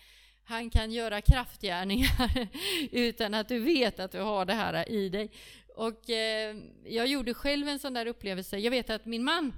han 0.50 0.70
kan 0.70 0.92
göra 0.92 1.22
kraftgärningar 1.22 2.48
utan 2.92 3.34
att 3.34 3.48
du 3.48 3.60
vet 3.60 4.00
att 4.00 4.12
du 4.12 4.20
har 4.20 4.46
det 4.46 4.54
här 4.54 4.90
i 4.90 5.10
dig. 5.10 5.32
Och 5.76 6.10
eh, 6.10 6.56
jag 6.86 7.08
gjorde 7.08 7.34
själv 7.34 7.68
en 7.68 7.80
sån 7.80 7.94
där 7.94 8.06
upplevelse. 8.06 8.58
Jag 8.58 8.72
vet 8.72 8.90
att 8.90 9.06
min 9.06 9.24
man, 9.24 9.54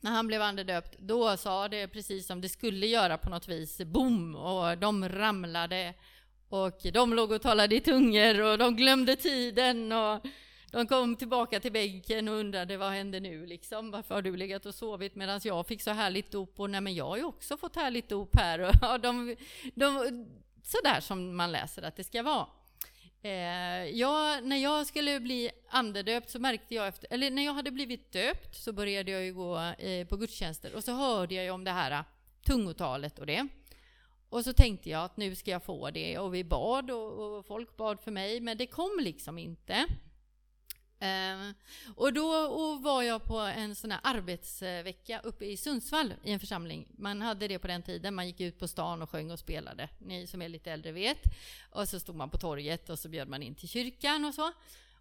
när 0.00 0.10
han 0.10 0.26
blev 0.26 0.42
andedöpt, 0.42 0.98
då 0.98 1.36
sa 1.36 1.68
det 1.68 1.88
precis 1.88 2.26
som 2.26 2.40
det 2.40 2.48
skulle 2.48 2.86
göra 2.86 3.18
på 3.18 3.30
något 3.30 3.48
vis, 3.48 3.78
boom, 3.78 4.36
och 4.36 4.78
de 4.78 5.08
ramlade 5.08 5.94
och 6.48 6.80
de 6.92 7.14
låg 7.14 7.32
och 7.32 7.42
talade 7.42 7.76
i 7.76 7.80
tungor 7.80 8.40
och 8.40 8.58
de 8.58 8.76
glömde 8.76 9.16
tiden 9.16 9.92
och 9.92 10.26
de 10.70 10.86
kom 10.86 11.16
tillbaka 11.16 11.60
till 11.60 11.72
bänken 11.72 12.28
och 12.28 12.34
undrade 12.34 12.76
vad 12.76 12.92
hände 12.92 13.20
nu 13.20 13.46
liksom? 13.46 13.90
Varför 13.90 14.14
har 14.14 14.22
du 14.22 14.36
legat 14.36 14.66
och 14.66 14.74
sovit 14.74 15.14
medan 15.14 15.40
jag 15.44 15.66
fick 15.66 15.82
så 15.82 15.90
härligt 15.90 16.30
dop? 16.30 16.60
Och 16.60 16.70
nej, 16.70 16.80
men 16.80 16.94
jag 16.94 17.04
har 17.04 17.16
ju 17.16 17.24
också 17.24 17.56
fått 17.56 17.76
härligt 17.76 18.08
dop 18.08 18.36
här. 18.36 18.58
Och, 18.68 18.74
ja, 18.82 18.98
de, 18.98 19.36
de, 19.74 20.26
sådär 20.62 21.00
som 21.00 21.36
man 21.36 21.52
läser 21.52 21.82
att 21.82 21.96
det 21.96 22.04
ska 22.04 22.22
vara. 22.22 22.46
Eh, 23.22 23.84
jag, 23.84 24.44
när 24.44 24.56
jag 24.56 24.86
skulle 24.86 25.20
bli 25.20 25.50
andedöpt 25.68 26.30
så 26.30 26.38
märkte 26.38 26.74
jag 26.74 26.88
efter, 26.88 27.12
eller 27.12 27.30
när 27.30 27.44
jag 27.44 27.54
hade 27.54 27.70
blivit 27.70 28.12
döpt 28.12 28.56
så 28.56 28.72
började 28.72 29.10
jag 29.10 29.24
ju 29.24 29.34
gå 29.34 29.58
eh, 29.58 30.06
på 30.06 30.16
gudstjänster 30.16 30.74
och 30.74 30.84
så 30.84 30.92
hörde 30.92 31.34
jag 31.34 31.44
ju 31.44 31.50
om 31.50 31.64
det 31.64 31.70
här 31.70 31.90
eh, 31.90 32.04
tungotalet 32.46 33.18
och 33.18 33.26
det. 33.26 33.48
Och 34.28 34.44
så 34.44 34.52
tänkte 34.52 34.90
jag 34.90 35.04
att 35.04 35.16
nu 35.16 35.34
ska 35.34 35.50
jag 35.50 35.62
få 35.62 35.90
det 35.90 36.18
och 36.18 36.34
vi 36.34 36.44
bad 36.44 36.90
och, 36.90 37.38
och 37.38 37.46
folk 37.46 37.76
bad 37.76 38.00
för 38.00 38.10
mig 38.10 38.40
men 38.40 38.56
det 38.56 38.66
kom 38.66 38.98
liksom 39.00 39.38
inte. 39.38 39.86
Ehm, 41.00 41.54
och 41.96 42.12
då 42.12 42.28
och 42.30 42.82
var 42.82 43.02
jag 43.02 43.24
på 43.24 43.38
en 43.38 43.74
sån 43.74 43.90
här 43.90 44.00
arbetsvecka 44.02 45.20
uppe 45.24 45.44
i 45.44 45.56
Sundsvall 45.56 46.14
i 46.24 46.32
en 46.32 46.40
församling. 46.40 46.88
Man 46.98 47.22
hade 47.22 47.48
det 47.48 47.58
på 47.58 47.66
den 47.66 47.82
tiden, 47.82 48.14
man 48.14 48.26
gick 48.26 48.40
ut 48.40 48.58
på 48.58 48.68
stan 48.68 49.02
och 49.02 49.10
sjöng 49.10 49.30
och 49.30 49.38
spelade. 49.38 49.88
Ni 49.98 50.26
som 50.26 50.42
är 50.42 50.48
lite 50.48 50.72
äldre 50.72 50.92
vet. 50.92 51.22
Och 51.70 51.88
så 51.88 52.00
stod 52.00 52.16
man 52.16 52.30
på 52.30 52.38
torget 52.38 52.90
och 52.90 52.98
så 52.98 53.08
bjöd 53.08 53.28
man 53.28 53.42
in 53.42 53.54
till 53.54 53.68
kyrkan 53.68 54.24
och 54.24 54.34
så. 54.34 54.52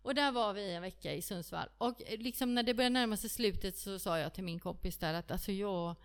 Och 0.02 0.16
där 0.16 0.32
var 0.32 0.54
vi 0.54 0.74
en 0.74 0.82
vecka 0.82 1.14
i 1.14 1.22
Sundsvall. 1.22 1.70
Och 1.78 2.02
eh, 2.06 2.20
liksom 2.20 2.56
när 2.56 2.64
det 2.64 2.74
började 2.74 2.94
närma 2.94 3.18
sig 3.18 3.30
slutet 3.30 3.78
så 3.78 4.00
sa 4.00 4.20
jag 4.20 4.34
till 4.34 4.44
min 4.44 4.60
kompis 4.60 4.98
där 4.98 5.14
att 5.14 5.32
alltså 5.32 5.52
jag, 5.52 5.96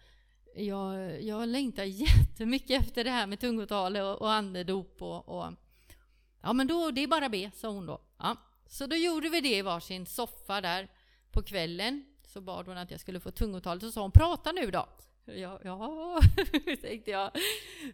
jag, 0.57 1.23
jag 1.23 1.49
längtar 1.49 1.85
jättemycket 1.85 2.83
efter 2.83 3.05
det 3.05 3.11
här 3.11 3.27
med 3.27 3.41
tungotal 3.41 3.97
och, 3.97 4.23
och 4.23 4.33
andedop 4.33 5.03
och, 5.03 5.29
och 5.29 5.53
ja 6.43 6.53
men 6.53 6.67
då, 6.67 6.91
det 6.91 7.01
är 7.01 7.07
bara 7.07 7.29
be, 7.29 7.51
sa 7.55 7.69
hon 7.69 7.87
då. 7.87 8.01
Ja. 8.19 8.37
Så 8.73 8.87
då 8.87 8.97
gjorde 8.97 9.29
vi 9.29 9.41
det 9.41 9.57
i 9.57 9.63
varsin 9.63 10.07
soffa 10.07 10.61
där 10.61 10.89
på 11.31 11.43
kvällen. 11.43 12.05
Så 12.27 12.41
bad 12.41 12.67
hon 12.67 12.77
att 12.77 12.91
jag 12.91 13.01
skulle 13.01 13.21
få 13.21 13.31
tungotalet 13.31 13.83
och 13.83 13.93
sa 13.93 14.03
hon 14.03 14.13
prata 14.13 14.53
nu 14.53 14.71
då. 14.71 14.89
Ja, 15.25 15.61
ja 15.65 16.21
tänkte 16.81 17.11
jag. 17.11 17.31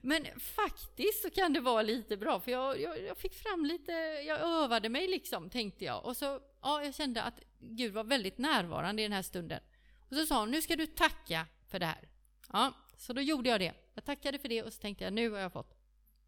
Men 0.02 0.26
faktiskt 0.40 1.22
så 1.22 1.30
kan 1.30 1.52
det 1.52 1.60
vara 1.60 1.82
lite 1.82 2.16
bra 2.16 2.40
för 2.40 2.50
jag, 2.50 2.80
jag, 2.80 3.02
jag, 3.02 3.16
fick 3.16 3.34
fram 3.34 3.64
lite, 3.64 3.92
jag 4.26 4.40
övade 4.40 4.88
mig 4.88 5.08
liksom 5.08 5.50
tänkte 5.50 5.84
jag. 5.84 6.04
Och 6.04 6.16
så, 6.16 6.40
ja, 6.62 6.84
jag 6.84 6.94
kände 6.94 7.22
att 7.22 7.40
Gud 7.58 7.92
var 7.92 8.04
väldigt 8.04 8.38
närvarande 8.38 9.02
i 9.02 9.04
den 9.04 9.12
här 9.12 9.22
stunden. 9.22 9.60
Och 10.08 10.16
så 10.16 10.26
sa 10.26 10.40
hon, 10.40 10.50
nu 10.50 10.62
ska 10.62 10.76
du 10.76 10.86
tacka 10.86 11.46
för 11.68 11.78
det 11.78 11.86
här. 11.86 12.08
Ja, 12.52 12.72
så 12.96 13.12
då 13.12 13.20
gjorde 13.20 13.48
jag 13.48 13.60
det. 13.60 13.72
Jag 13.94 14.04
tackade 14.04 14.38
för 14.38 14.48
det 14.48 14.62
och 14.62 14.72
så 14.72 14.80
tänkte 14.80 15.04
jag, 15.04 15.12
nu 15.12 15.30
har 15.30 15.38
jag 15.38 15.52
fått 15.52 15.74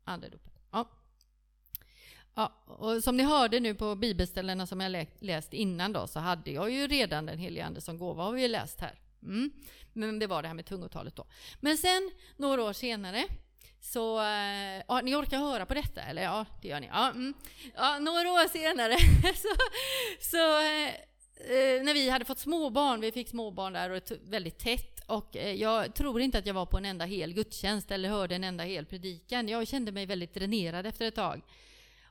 andedopet. 0.05 0.53
Ja. 0.71 0.89
Ja, 2.35 2.53
och 2.67 3.05
som 3.05 3.17
ni 3.17 3.23
hörde 3.23 3.61
nu 3.61 3.75
på 3.75 3.95
bibelställena 3.95 4.67
som 4.67 4.81
jag 4.81 5.07
läst 5.21 5.53
innan 5.53 5.93
då, 5.93 6.07
så 6.07 6.19
hade 6.19 6.51
jag 6.51 6.71
ju 6.71 6.87
redan 6.87 7.27
den 7.27 7.39
helige 7.39 7.65
Ande 7.65 7.81
som 7.81 7.99
gåva, 7.99 8.23
har 8.23 8.33
vi 8.33 8.43
ju 8.43 8.49
läst 8.49 8.81
här. 8.81 8.99
Mm. 9.23 9.51
Men 9.93 10.19
det 10.19 10.27
var 10.27 10.43
det 10.43 10.49
här 10.49 10.55
med 10.55 10.67
tungotalet 10.67 11.17
då. 11.17 11.27
Men 11.61 11.79
sen, 11.79 12.11
några 12.37 12.63
år 12.63 12.73
senare, 12.73 13.25
så, 13.81 14.21
eh, 14.21 14.83
ja, 14.89 15.01
ni 15.05 15.15
orkar 15.15 15.39
höra 15.39 15.67
på 15.67 15.75
detta, 15.75 16.03
eller 16.03 16.23
ja, 16.23 16.47
det 16.63 16.69
gör 16.69 16.81
ni. 16.81 16.87
Ja, 16.87 17.11
mm. 17.11 17.35
ja 17.75 17.99
några 17.99 18.33
år 18.33 18.49
senare 18.49 18.97
så, 19.35 19.49
så 20.21 20.61
eh, 20.61 20.89
eh, 21.57 21.83
när 21.83 21.95
vi 21.95 22.11
hade 22.11 22.25
fått 22.25 22.39
småbarn, 22.39 23.01
vi 23.01 23.13
fick 23.13 23.29
småbarn 23.29 23.73
där 23.73 23.91
och 23.91 24.03
väldigt 24.23 24.59
tätt, 24.59 25.01
och 25.07 25.37
eh, 25.37 25.55
jag 25.55 25.95
tror 25.95 26.21
inte 26.21 26.39
att 26.39 26.47
jag 26.47 26.55
var 26.55 26.67
på 26.67 26.79
en 26.79 26.85
enda 26.85 27.05
hel 27.05 27.33
gudstjänst 27.33 27.91
eller 27.91 28.09
hörde 28.09 28.35
en 28.35 28.45
enda 28.45 28.65
hel 28.65 28.87
predikan. 28.87 29.49
Jag 29.49 29.69
kände 29.69 29.93
mig 29.93 30.07
väldigt 30.07 30.35
dränerad 30.35 30.87
efter 30.87 31.07
ett 31.07 31.15
tag. 31.15 31.43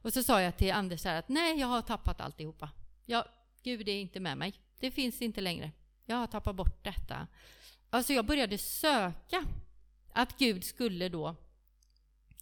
Och 0.02 0.14
så 0.14 0.24
sa 0.24 0.42
jag 0.42 0.58
till 0.58 0.72
Anders 0.72 1.04
här 1.04 1.20
att 1.20 1.30
nej, 1.30 1.60
jag 1.60 1.68
har 1.68 1.82
tappat 1.82 2.22
alltihopa. 2.22 2.70
Ja, 3.06 3.26
Gud 3.64 3.90
är 3.90 4.02
inte 4.02 4.20
med 4.20 4.38
mig. 4.38 4.54
Det 4.80 4.92
finns 4.92 5.22
inte 5.22 5.42
längre. 5.42 5.72
Jag 6.06 6.16
har 6.16 6.28
tappat 6.28 6.56
bort 6.56 6.84
detta. 6.84 7.28
Alltså 7.90 8.14
jag 8.14 8.26
började 8.26 8.58
söka 8.58 9.46
att 10.14 10.38
Gud 10.38 10.64
skulle 10.64 11.10
då 11.10 11.36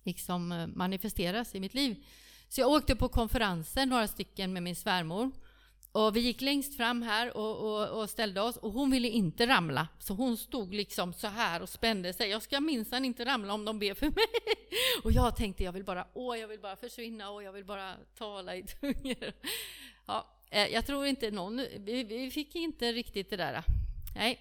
liksom 0.04 0.52
eh, 0.52 0.68
manifesteras 0.68 1.56
i 1.56 1.60
mitt 1.60 1.74
liv. 1.74 2.06
Så 2.50 2.62
jag 2.62 2.70
åkte 2.70 2.96
på 2.96 3.10
konferenser, 3.10 3.86
några 3.86 4.08
stycken 4.08 4.54
med 4.54 4.64
min 4.64 4.76
svärmor. 4.76 5.32
Och 5.98 6.16
vi 6.16 6.20
gick 6.20 6.42
längst 6.42 6.78
fram 6.78 7.02
här 7.02 7.38
och, 7.38 7.58
och, 7.58 8.02
och, 8.02 8.10
ställde 8.10 8.42
oss 8.42 8.58
och 8.58 8.72
hon 8.72 8.92
ville 8.92 9.08
inte 9.08 9.48
ramla. 9.48 9.88
Så 10.00 10.14
hon 10.14 10.38
stod 10.38 10.74
liksom 10.74 11.14
så 11.14 11.28
här 11.28 11.62
och 11.62 11.70
spände 11.70 12.14
sig. 12.14 12.30
Jag 12.30 12.42
ska 12.42 12.60
minsann 12.60 13.06
inte 13.06 13.26
ramla 13.26 13.54
om 13.54 13.66
de 13.66 13.80
ber 13.80 13.94
för 13.94 14.06
mig. 14.06 14.26
Och 15.04 15.12
jag 15.12 15.36
tänkte 15.36 15.64
jag 15.64 15.72
vill 15.72 15.84
bara, 15.84 16.08
åh 16.14 16.40
jag 16.40 16.48
vill 16.48 16.60
bara 16.60 16.76
försvinna 16.76 17.30
och 17.30 17.44
jag 17.44 17.52
vill 17.52 17.66
bara 17.66 17.94
tala 18.18 18.56
i 18.56 18.64
tungor. 18.82 19.34
Ja, 20.06 20.28
eh, 20.50 20.68
jag 20.68 20.86
tror 20.86 21.06
inte 21.06 21.32
någon, 21.32 21.66
vi, 21.78 22.04
vi 22.04 22.32
fick 22.32 22.56
inte 22.56 22.92
riktigt 22.92 23.30
det 23.30 23.38
där. 23.38 23.64
Nej. 24.16 24.40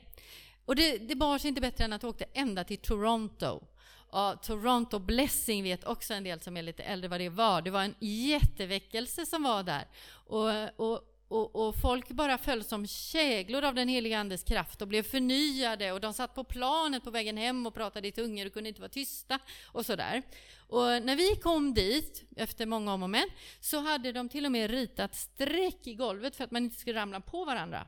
Och 0.64 0.76
det, 0.76 0.98
det 0.98 1.14
bar 1.14 1.38
sig 1.38 1.48
inte 1.48 1.60
bättre 1.60 1.84
än 1.84 1.92
att 1.92 2.02
jag 2.02 2.10
åkte 2.10 2.26
ända 2.32 2.64
till 2.64 2.78
Toronto. 2.78 3.62
Och 4.10 4.42
Toronto 4.42 4.98
Blessing 4.98 5.62
vet 5.62 5.84
också 5.84 6.14
en 6.14 6.24
del 6.24 6.40
som 6.40 6.56
är 6.56 6.62
lite 6.62 6.82
äldre 6.82 7.08
vad 7.08 7.20
det 7.20 7.28
var. 7.28 7.62
Det 7.62 7.70
var 7.70 7.82
en 7.82 7.94
jätteväckelse 8.00 9.26
som 9.26 9.42
var 9.42 9.62
där. 9.62 9.84
Och, 10.08 10.80
och 10.90 11.12
och, 11.28 11.56
och, 11.56 11.74
folk 11.80 12.08
bara 12.08 12.38
föll 12.38 12.64
som 12.64 12.86
käglor 12.86 13.64
av 13.64 13.74
den 13.74 13.88
heliga 13.88 14.18
Andes 14.18 14.42
kraft 14.42 14.82
och 14.82 14.88
blev 14.88 15.02
förnyade 15.02 15.92
och 15.92 16.00
de 16.00 16.14
satt 16.14 16.34
på 16.34 16.44
planet 16.44 17.04
på 17.04 17.10
vägen 17.10 17.36
hem 17.36 17.66
och 17.66 17.74
pratade 17.74 18.08
i 18.08 18.12
tungor 18.12 18.46
och 18.46 18.52
kunde 18.52 18.68
inte 18.68 18.80
vara 18.80 18.88
tysta 18.88 19.38
och 19.66 19.86
sådär. 19.86 20.22
Och 20.58 21.02
när 21.02 21.16
vi 21.16 21.36
kom 21.36 21.74
dit, 21.74 22.22
efter 22.36 22.66
många 22.66 22.94
om 22.94 23.02
och 23.02 23.10
men, 23.10 23.28
så 23.60 23.80
hade 23.80 24.12
de 24.12 24.28
till 24.28 24.46
och 24.46 24.52
med 24.52 24.70
ritat 24.70 25.14
streck 25.14 25.86
i 25.86 25.94
golvet 25.94 26.36
för 26.36 26.44
att 26.44 26.50
man 26.50 26.64
inte 26.64 26.80
skulle 26.80 27.00
ramla 27.00 27.20
på 27.20 27.44
varandra. 27.44 27.86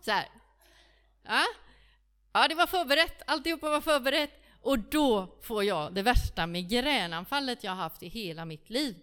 Så 0.00 0.10
här. 0.10 0.28
Ja, 1.22 1.44
ja 2.32 2.48
det 2.48 2.54
var 2.54 2.66
förberett, 2.66 3.22
alltihopa 3.26 3.70
var 3.70 3.80
förberett. 3.80 4.42
Och 4.60 4.78
då 4.78 5.38
får 5.42 5.64
jag 5.64 5.94
det 5.94 6.02
värsta 6.02 6.46
migränanfallet 6.46 7.64
jag 7.64 7.72
haft 7.72 8.02
i 8.02 8.08
hela 8.08 8.44
mitt 8.44 8.70
liv. 8.70 8.96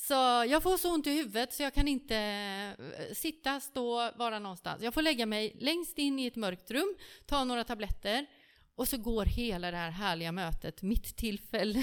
Så 0.00 0.14
jag 0.48 0.62
får 0.62 0.76
så 0.76 0.94
ont 0.94 1.06
i 1.06 1.10
huvudet 1.10 1.52
så 1.52 1.62
jag 1.62 1.74
kan 1.74 1.88
inte 1.88 2.16
eh, 2.16 3.14
sitta, 3.14 3.60
stå, 3.60 4.10
vara 4.16 4.38
någonstans. 4.38 4.82
Jag 4.82 4.94
får 4.94 5.02
lägga 5.02 5.26
mig 5.26 5.56
längst 5.58 5.98
in 5.98 6.18
i 6.18 6.26
ett 6.26 6.36
mörkt 6.36 6.70
rum, 6.70 6.96
ta 7.26 7.44
några 7.44 7.64
tabletter 7.64 8.26
och 8.74 8.88
så 8.88 8.98
går 8.98 9.24
hela 9.24 9.70
det 9.70 9.76
här 9.76 9.90
härliga 9.90 10.32
mötet 10.32 10.82
mitt 10.82 11.16
tillfälle. 11.16 11.82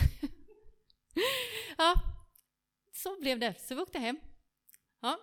ja, 1.77 1.93
så 2.93 3.19
blev 3.19 3.39
det. 3.39 3.53
Så 3.60 3.75
vi 3.75 3.81
åkte 3.81 4.00
hem. 4.00 4.19
Ja. 5.01 5.19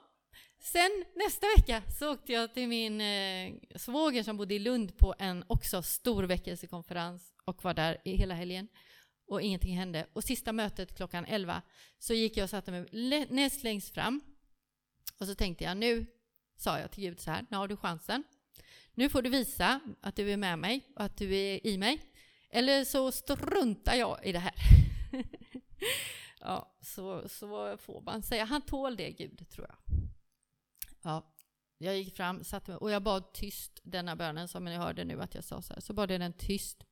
Sen 0.61 1.05
nästa 1.15 1.47
vecka 1.57 1.83
så 1.99 2.13
åkte 2.13 2.33
jag 2.33 2.55
till 2.55 2.69
min 2.69 3.01
eh, 3.01 3.53
svåger 3.77 4.23
som 4.23 4.37
bodde 4.37 4.55
i 4.55 4.59
Lund 4.59 4.99
på 4.99 5.15
en 5.19 5.45
också 5.47 5.83
stor 5.83 6.23
väckelsekonferens 6.23 7.35
och 7.45 7.65
var 7.65 7.75
där 7.75 7.99
i 8.05 8.17
hela 8.17 8.35
helgen 8.35 8.69
och 9.33 9.43
ingenting 9.43 9.77
hände. 9.77 10.07
Och 10.13 10.25
sista 10.25 10.53
mötet 10.53 10.97
klockan 10.97 11.25
11 11.25 11.63
så 11.99 12.15
gick 12.15 12.37
jag 12.37 12.45
och 12.45 12.51
satte 12.51 12.71
mig 12.71 13.27
näst 13.31 13.63
längst 13.63 13.95
fram. 13.95 14.21
Och 15.19 15.27
så 15.27 15.35
tänkte 15.35 15.65
jag, 15.65 15.77
nu 15.77 16.07
sa 16.57 16.79
jag 16.79 16.91
till 16.91 17.05
Gud 17.05 17.21
så 17.21 17.31
här, 17.31 17.47
nu 17.51 17.57
har 17.57 17.69
du 17.69 17.77
chansen. 17.77 18.25
Nu 18.95 19.09
får 19.09 19.23
du 19.23 19.31
visa 19.31 19.81
att 20.01 20.17
du 20.17 20.33
är 20.33 20.37
med 20.37 20.59
mig 20.59 20.87
och 20.97 21.03
att 21.03 21.17
du 21.17 21.37
är 21.37 21.67
i 21.67 21.79
mig. 21.79 22.03
Eller 22.51 22.85
så 22.85 23.13
struntar 23.13 23.95
jag 23.95 24.25
i 24.25 24.33
det 24.33 24.39
här. 24.39 24.55
Ja, 26.45 26.77
så, 26.81 27.29
så 27.29 27.77
får 27.77 28.01
man 28.01 28.23
säga. 28.23 28.45
Han 28.45 28.63
tål 28.63 28.97
det, 28.97 29.11
Gud, 29.11 29.49
tror 29.49 29.67
jag. 29.69 29.77
Ja, 31.03 31.35
jag 31.79 31.99
gick 31.99 32.17
fram 32.17 32.45
satte 32.45 32.71
mig, 32.71 32.79
och 32.79 32.91
jag 32.91 33.03
bad 33.03 33.33
tyst 33.33 33.81
denna 33.83 34.17
bönen 34.17 34.49
som 34.49 34.65
ni 34.65 34.77
hörde 34.77 35.05
nu 35.05 35.23
att 35.23 35.35
jag 35.35 35.45
sa 35.45 35.63
så 35.63 35.75
här. 35.75 35.81
Så 35.81 35.93
bad 35.93 36.11
jag 36.11 36.21
den 36.21 36.33
tyst. 36.33 36.85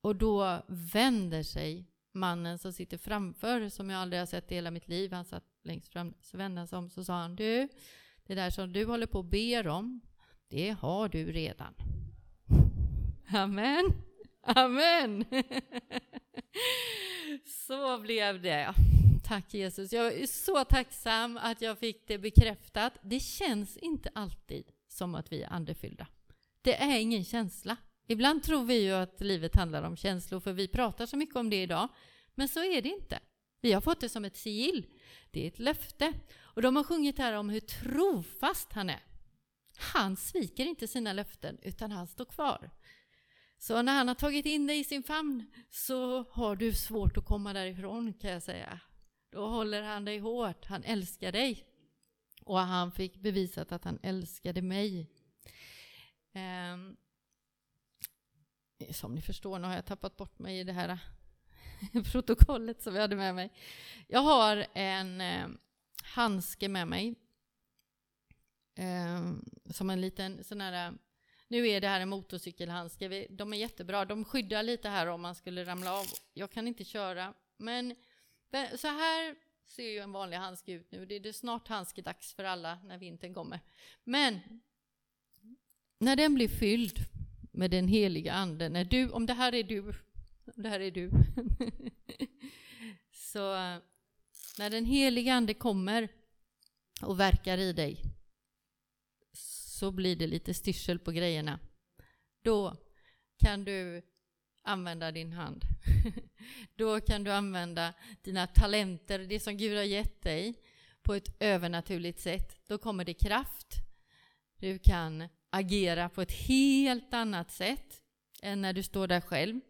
Och 0.00 0.16
då 0.16 0.62
vänder 0.68 1.42
sig 1.42 1.86
mannen 2.12 2.58
som 2.58 2.72
sitter 2.72 2.98
framför, 2.98 3.68
som 3.68 3.90
jag 3.90 4.00
aldrig 4.00 4.20
har 4.20 4.26
sett 4.26 4.52
i 4.52 4.54
hela 4.54 4.70
mitt 4.70 4.88
liv, 4.88 5.12
han 5.12 5.24
satt 5.24 5.44
längst 5.62 5.88
fram, 5.88 6.14
så 6.20 6.36
vände 6.36 6.60
han 6.60 6.68
sig 6.68 6.78
om 6.78 6.90
så 6.90 7.04
sa 7.04 7.12
han 7.12 7.36
du, 7.36 7.68
det 8.26 8.34
där 8.34 8.50
som 8.50 8.72
du 8.72 8.84
håller 8.84 9.06
på 9.06 9.18
och 9.18 9.24
ber 9.24 9.68
om, 9.68 10.00
det 10.48 10.70
har 10.70 11.08
du 11.08 11.32
redan. 11.32 11.74
Amen. 13.28 13.92
Amen. 14.42 15.24
Så 17.46 17.98
blev 17.98 18.42
det. 18.42 18.74
Tack 19.24 19.54
Jesus. 19.54 19.92
Jag 19.92 20.06
är 20.12 20.26
så 20.26 20.64
tacksam 20.64 21.36
att 21.36 21.60
jag 21.60 21.78
fick 21.78 22.08
det 22.08 22.18
bekräftat. 22.18 22.92
Det 23.02 23.20
känns 23.20 23.76
inte 23.76 24.10
alltid 24.14 24.64
som 24.88 25.14
att 25.14 25.32
vi 25.32 25.42
är 25.42 25.48
andefyllda. 25.48 26.06
Det 26.62 26.82
är 26.82 26.98
ingen 26.98 27.24
känsla. 27.24 27.76
Ibland 28.10 28.42
tror 28.42 28.64
vi 28.64 28.82
ju 28.84 28.92
att 28.92 29.20
livet 29.20 29.54
handlar 29.54 29.82
om 29.82 29.96
känslor, 29.96 30.40
för 30.40 30.52
vi 30.52 30.68
pratar 30.68 31.06
så 31.06 31.16
mycket 31.16 31.36
om 31.36 31.50
det 31.50 31.62
idag. 31.62 31.88
Men 32.34 32.48
så 32.48 32.64
är 32.64 32.82
det 32.82 32.88
inte. 32.88 33.18
Vi 33.60 33.72
har 33.72 33.80
fått 33.80 34.00
det 34.00 34.08
som 34.08 34.24
ett 34.24 34.36
sigill. 34.36 34.86
Det 35.30 35.44
är 35.44 35.48
ett 35.48 35.58
löfte. 35.58 36.12
Och 36.38 36.62
de 36.62 36.76
har 36.76 36.84
sjungit 36.84 37.18
här 37.18 37.32
om 37.32 37.50
hur 37.50 37.60
trofast 37.60 38.72
han 38.72 38.90
är. 38.90 39.02
Han 39.78 40.16
sviker 40.16 40.66
inte 40.66 40.88
sina 40.88 41.12
löften, 41.12 41.58
utan 41.62 41.92
han 41.92 42.06
står 42.06 42.24
kvar. 42.24 42.70
Så 43.58 43.82
när 43.82 43.92
han 43.92 44.08
har 44.08 44.14
tagit 44.14 44.46
in 44.46 44.66
dig 44.66 44.78
i 44.78 44.84
sin 44.84 45.02
famn 45.02 45.44
så 45.70 46.22
har 46.22 46.56
du 46.56 46.72
svårt 46.72 47.16
att 47.16 47.24
komma 47.24 47.52
därifrån 47.52 48.12
kan 48.12 48.30
jag 48.30 48.42
säga. 48.42 48.80
Då 49.32 49.46
håller 49.46 49.82
han 49.82 50.04
dig 50.04 50.18
hårt, 50.18 50.64
han 50.64 50.84
älskar 50.84 51.32
dig. 51.32 51.64
Och 52.44 52.58
han 52.58 52.92
fick 52.92 53.16
bevisat 53.16 53.72
att 53.72 53.84
han 53.84 53.98
älskade 54.02 54.62
mig. 54.62 55.10
Um, 56.34 56.96
som 58.90 59.14
ni 59.14 59.20
förstår, 59.20 59.58
nu 59.58 59.66
har 59.66 59.74
jag 59.74 59.86
tappat 59.86 60.16
bort 60.16 60.38
mig 60.38 60.58
i 60.58 60.64
det 60.64 60.72
här 60.72 60.88
äh, 60.88 62.02
protokollet 62.12 62.82
som 62.82 62.94
jag 62.94 63.02
hade 63.02 63.16
med 63.16 63.34
mig. 63.34 63.52
Jag 64.06 64.20
har 64.20 64.66
en 64.74 65.20
eh, 65.20 65.48
handske 66.02 66.68
med 66.68 66.88
mig. 66.88 67.14
Eh, 68.74 69.32
som 69.70 69.90
en 69.90 70.00
liten 70.00 70.44
sån 70.44 70.60
här... 70.60 70.88
Äh, 70.88 70.94
nu 71.50 71.68
är 71.68 71.80
det 71.80 71.88
här 71.88 72.00
en 72.00 72.08
motorcykelhandske. 72.08 73.26
De 73.30 73.52
är 73.52 73.56
jättebra. 73.56 74.04
De 74.04 74.24
skyddar 74.24 74.62
lite 74.62 74.88
här 74.88 75.06
om 75.06 75.20
man 75.20 75.34
skulle 75.34 75.64
ramla 75.64 75.92
av. 75.92 76.06
Jag 76.34 76.50
kan 76.50 76.68
inte 76.68 76.84
köra. 76.84 77.34
Men 77.56 77.94
så 78.76 78.86
här 78.86 79.36
ser 79.66 79.90
ju 79.90 79.98
en 79.98 80.12
vanlig 80.12 80.36
handske 80.36 80.72
ut 80.72 80.92
nu. 80.92 81.06
Det 81.06 81.28
är 81.28 81.32
snart 81.32 81.68
handskedags 81.68 82.34
för 82.34 82.44
alla 82.44 82.78
när 82.84 82.98
vintern 82.98 83.34
kommer. 83.34 83.60
Men 84.04 84.40
när 85.98 86.16
den 86.16 86.34
blir 86.34 86.48
fylld 86.48 86.98
med 87.58 87.70
den 87.70 87.88
heliga 87.88 88.32
anden, 88.32 88.72
när 88.72 88.84
du, 88.84 89.10
om 89.10 89.26
det 89.26 89.34
här 89.34 89.54
är 89.54 89.62
du, 89.62 89.94
det 90.54 90.68
här 90.68 90.80
är 90.80 90.90
du. 90.90 91.10
så 93.12 93.40
när 94.58 94.70
den 94.70 94.84
heliga 94.84 95.34
ande 95.34 95.54
kommer 95.54 96.08
och 97.02 97.20
verkar 97.20 97.58
i 97.58 97.72
dig 97.72 98.02
så 99.32 99.90
blir 99.90 100.16
det 100.16 100.26
lite 100.26 100.54
styrsel 100.54 100.98
på 100.98 101.12
grejerna. 101.12 101.58
Då 102.42 102.76
kan 103.38 103.64
du 103.64 104.02
använda 104.62 105.12
din 105.12 105.32
hand. 105.32 105.64
Då 106.76 107.00
kan 107.00 107.24
du 107.24 107.32
använda 107.32 107.94
dina 108.22 108.46
talenter, 108.46 109.18
det 109.18 109.40
som 109.40 109.56
Gud 109.56 109.76
har 109.76 109.84
gett 109.84 110.22
dig, 110.22 110.54
på 111.02 111.14
ett 111.14 111.36
övernaturligt 111.40 112.20
sätt. 112.20 112.56
Då 112.66 112.78
kommer 112.78 113.04
det 113.04 113.14
kraft. 113.14 113.74
Du 114.56 114.78
kan 114.78 115.28
agera 115.50 116.08
på 116.08 116.22
ett 116.22 116.32
helt 116.32 117.14
annat 117.14 117.50
sätt 117.50 118.02
än 118.42 118.62
när 118.62 118.72
du 118.72 118.82
står 118.82 119.06
där 119.06 119.20
själv. 119.20 119.60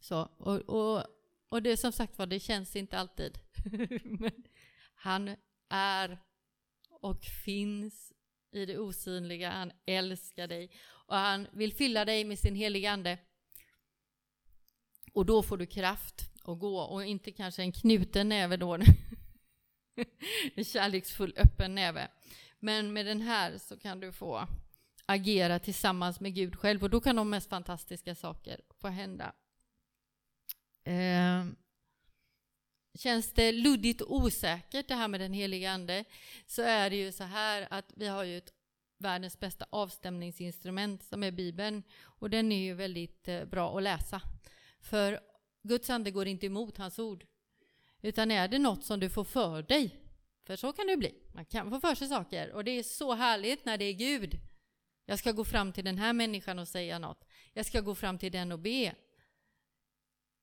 Så, 0.00 0.28
och, 0.38 0.60
och, 0.60 1.04
och 1.48 1.62
det 1.62 1.76
som 1.76 1.92
sagt 1.92 2.18
var, 2.18 2.26
det 2.26 2.40
känns 2.40 2.76
inte 2.76 2.98
alltid. 2.98 3.38
Men 4.04 4.44
han 4.94 5.36
är 5.68 6.18
och 6.90 7.24
finns 7.24 8.12
i 8.52 8.66
det 8.66 8.78
osynliga. 8.78 9.50
Han 9.50 9.72
älskar 9.86 10.46
dig 10.46 10.70
och 10.88 11.16
han 11.16 11.46
vill 11.52 11.72
fylla 11.72 12.04
dig 12.04 12.24
med 12.24 12.38
sin 12.38 12.54
heliga 12.54 12.90
Ande. 12.90 13.18
Och 15.12 15.26
då 15.26 15.42
får 15.42 15.56
du 15.56 15.66
kraft 15.66 16.30
att 16.44 16.58
gå 16.58 16.80
och 16.80 17.04
inte 17.04 17.32
kanske 17.32 17.62
en 17.62 17.72
knuten 17.72 18.28
näve 18.28 18.56
då. 18.56 18.74
en 20.54 20.64
kärleksfull 20.64 21.34
öppen 21.36 21.74
näve. 21.74 22.08
Men 22.66 22.92
med 22.92 23.06
den 23.06 23.20
här 23.20 23.58
så 23.58 23.76
kan 23.78 24.00
du 24.00 24.12
få 24.12 24.48
agera 25.06 25.58
tillsammans 25.58 26.20
med 26.20 26.34
Gud 26.34 26.56
själv 26.56 26.82
och 26.82 26.90
då 26.90 27.00
kan 27.00 27.16
de 27.16 27.30
mest 27.30 27.48
fantastiska 27.48 28.14
saker 28.14 28.60
få 28.80 28.88
hända. 28.88 29.32
Eh, 30.84 31.44
känns 32.98 33.32
det 33.32 33.52
luddigt 33.52 34.00
och 34.00 34.14
osäkert 34.14 34.88
det 34.88 34.94
här 34.94 35.08
med 35.08 35.20
den 35.20 35.32
heliga 35.32 35.70
Ande 35.70 36.04
så 36.46 36.62
är 36.62 36.90
det 36.90 36.96
ju 36.96 37.12
så 37.12 37.24
här 37.24 37.68
att 37.70 37.92
vi 37.96 38.06
har 38.06 38.24
ju 38.24 38.38
ett 38.38 38.52
världens 38.98 39.40
bästa 39.40 39.66
avstämningsinstrument 39.70 41.02
som 41.02 41.22
är 41.22 41.30
Bibeln 41.30 41.82
och 42.02 42.30
den 42.30 42.52
är 42.52 42.64
ju 42.64 42.74
väldigt 42.74 43.28
eh, 43.28 43.44
bra 43.44 43.76
att 43.76 43.82
läsa. 43.82 44.20
För 44.80 45.20
Guds 45.62 45.90
ande 45.90 46.10
går 46.10 46.26
inte 46.26 46.46
emot 46.46 46.78
hans 46.78 46.98
ord. 46.98 47.26
Utan 48.02 48.30
är 48.30 48.48
det 48.48 48.58
något 48.58 48.84
som 48.84 49.00
du 49.00 49.10
får 49.10 49.24
för 49.24 49.62
dig, 49.62 50.05
för 50.46 50.56
så 50.56 50.72
kan 50.72 50.86
det 50.86 50.96
bli, 50.96 51.14
man 51.34 51.44
kan 51.44 51.70
få 51.70 51.80
för 51.80 51.94
sig 51.94 52.08
saker 52.08 52.52
och 52.52 52.64
det 52.64 52.70
är 52.70 52.82
så 52.82 53.14
härligt 53.14 53.64
när 53.64 53.78
det 53.78 53.84
är 53.84 53.92
Gud. 53.92 54.40
Jag 55.04 55.18
ska 55.18 55.32
gå 55.32 55.44
fram 55.44 55.72
till 55.72 55.84
den 55.84 55.98
här 55.98 56.12
människan 56.12 56.58
och 56.58 56.68
säga 56.68 56.98
något. 56.98 57.24
Jag 57.52 57.66
ska 57.66 57.80
gå 57.80 57.94
fram 57.94 58.18
till 58.18 58.32
den 58.32 58.52
och 58.52 58.58
be. 58.58 58.94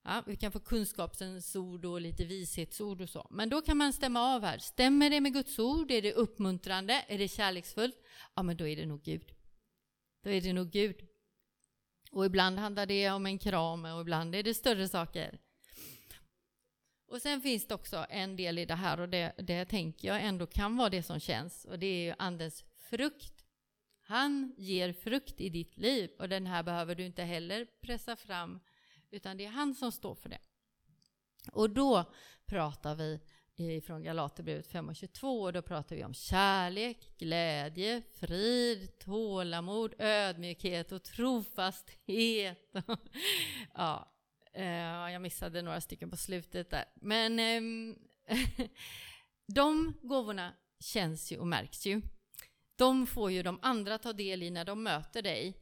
Ja, 0.03 0.23
vi 0.27 0.35
kan 0.35 0.51
få 0.51 0.59
kunskapens 0.59 1.55
ord 1.55 1.85
och 1.85 2.01
lite 2.01 2.25
vishetsord 2.25 3.01
och 3.01 3.09
så. 3.09 3.27
Men 3.29 3.49
då 3.49 3.61
kan 3.61 3.77
man 3.77 3.93
stämma 3.93 4.35
av 4.35 4.43
här. 4.43 4.57
Stämmer 4.57 5.09
det 5.09 5.21
med 5.21 5.33
Guds 5.33 5.59
ord? 5.59 5.91
Är 5.91 6.01
det 6.01 6.13
uppmuntrande? 6.13 7.05
Är 7.07 7.17
det 7.17 7.27
kärleksfullt? 7.27 7.95
Ja, 8.35 8.43
men 8.43 8.57
då 8.57 8.67
är 8.67 8.75
det 8.75 8.85
nog 8.85 9.03
Gud. 9.03 9.31
Då 10.23 10.29
är 10.29 10.41
det 10.41 10.53
nog 10.53 10.71
Gud. 10.71 11.07
Och 12.11 12.25
ibland 12.25 12.59
handlar 12.59 12.85
det 12.85 13.09
om 13.09 13.25
en 13.25 13.39
kram 13.39 13.85
och 13.85 14.01
ibland 14.01 14.35
är 14.35 14.43
det 14.43 14.53
större 14.53 14.87
saker. 14.87 15.39
Och 17.13 17.21
sen 17.21 17.41
finns 17.41 17.67
det 17.67 17.76
också 17.76 18.06
en 18.10 18.36
del 18.36 18.58
i 18.60 18.65
det 18.65 18.76
här 18.76 18.99
och 18.99 19.10
det, 19.10 19.34
det 19.38 19.65
tänker 19.65 20.08
jag 20.08 20.21
ändå 20.21 20.45
kan 20.45 20.78
vara 20.78 20.89
det 20.89 21.04
som 21.04 21.19
känns 21.19 21.65
och 21.65 21.80
det 21.80 21.86
är 21.86 22.06
ju 22.06 22.13
Andens 22.19 22.63
frukt. 22.78 23.45
Han 24.02 24.54
ger 24.58 24.93
frukt 24.93 25.41
i 25.41 25.49
ditt 25.49 25.78
liv 25.78 26.12
och 26.19 26.30
den 26.30 26.47
här 26.47 26.63
behöver 26.63 26.95
du 26.95 27.06
inte 27.06 27.23
heller 27.23 27.67
pressa 27.82 28.15
fram 28.15 28.60
utan 29.12 29.38
det 29.38 29.45
är 29.45 29.49
han 29.49 29.76
som 29.76 29.91
står 29.91 30.15
för 30.15 30.30
det. 30.30 30.39
Och 31.52 31.69
då 31.69 32.12
pratar 32.45 32.95
vi 32.95 33.82
från 33.82 34.04
Galaterbrevet 34.04 34.67
5 34.67 34.89
och 34.89 34.95
22 34.95 35.41
och 35.41 35.54
då 35.54 35.62
pratar 35.62 35.95
vi 35.95 36.04
om 36.04 36.13
kärlek, 36.13 37.17
glädje, 37.17 38.02
frid, 38.13 38.99
tålamod, 38.99 39.93
ödmjukhet 39.97 40.91
och 40.91 41.04
trofasthet. 41.04 42.73
ja, 43.73 44.12
Eh, 44.53 45.11
jag 45.11 45.21
missade 45.21 45.61
några 45.61 45.81
stycken 45.81 46.09
på 46.09 46.17
slutet 46.17 46.69
där. 46.69 46.85
Men 46.95 47.39
ehm, 47.39 47.95
de 49.47 49.93
gåvorna 50.01 50.53
känns 50.79 51.31
ju 51.31 51.37
och 51.37 51.47
märks 51.47 51.85
ju. 51.85 52.01
De 52.75 53.07
får 53.07 53.31
ju 53.31 53.43
de 53.43 53.59
andra 53.61 53.97
ta 53.97 54.13
del 54.13 54.43
i 54.43 54.49
när 54.49 54.65
de 54.65 54.83
möter 54.83 55.21
dig 55.21 55.59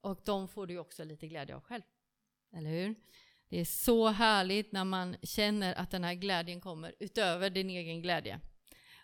och 0.00 0.20
de 0.24 0.48
får 0.48 0.66
du 0.66 0.78
också 0.78 1.04
lite 1.04 1.28
glädje 1.28 1.56
av 1.56 1.60
själv. 1.60 1.82
Eller 2.52 2.70
hur? 2.70 2.94
Det 3.48 3.60
är 3.60 3.64
så 3.64 4.08
härligt 4.08 4.72
när 4.72 4.84
man 4.84 5.16
känner 5.22 5.74
att 5.74 5.90
den 5.90 6.04
här 6.04 6.14
glädjen 6.14 6.60
kommer 6.60 6.94
utöver 6.98 7.50
din 7.50 7.70
egen 7.70 8.02
glädje. 8.02 8.40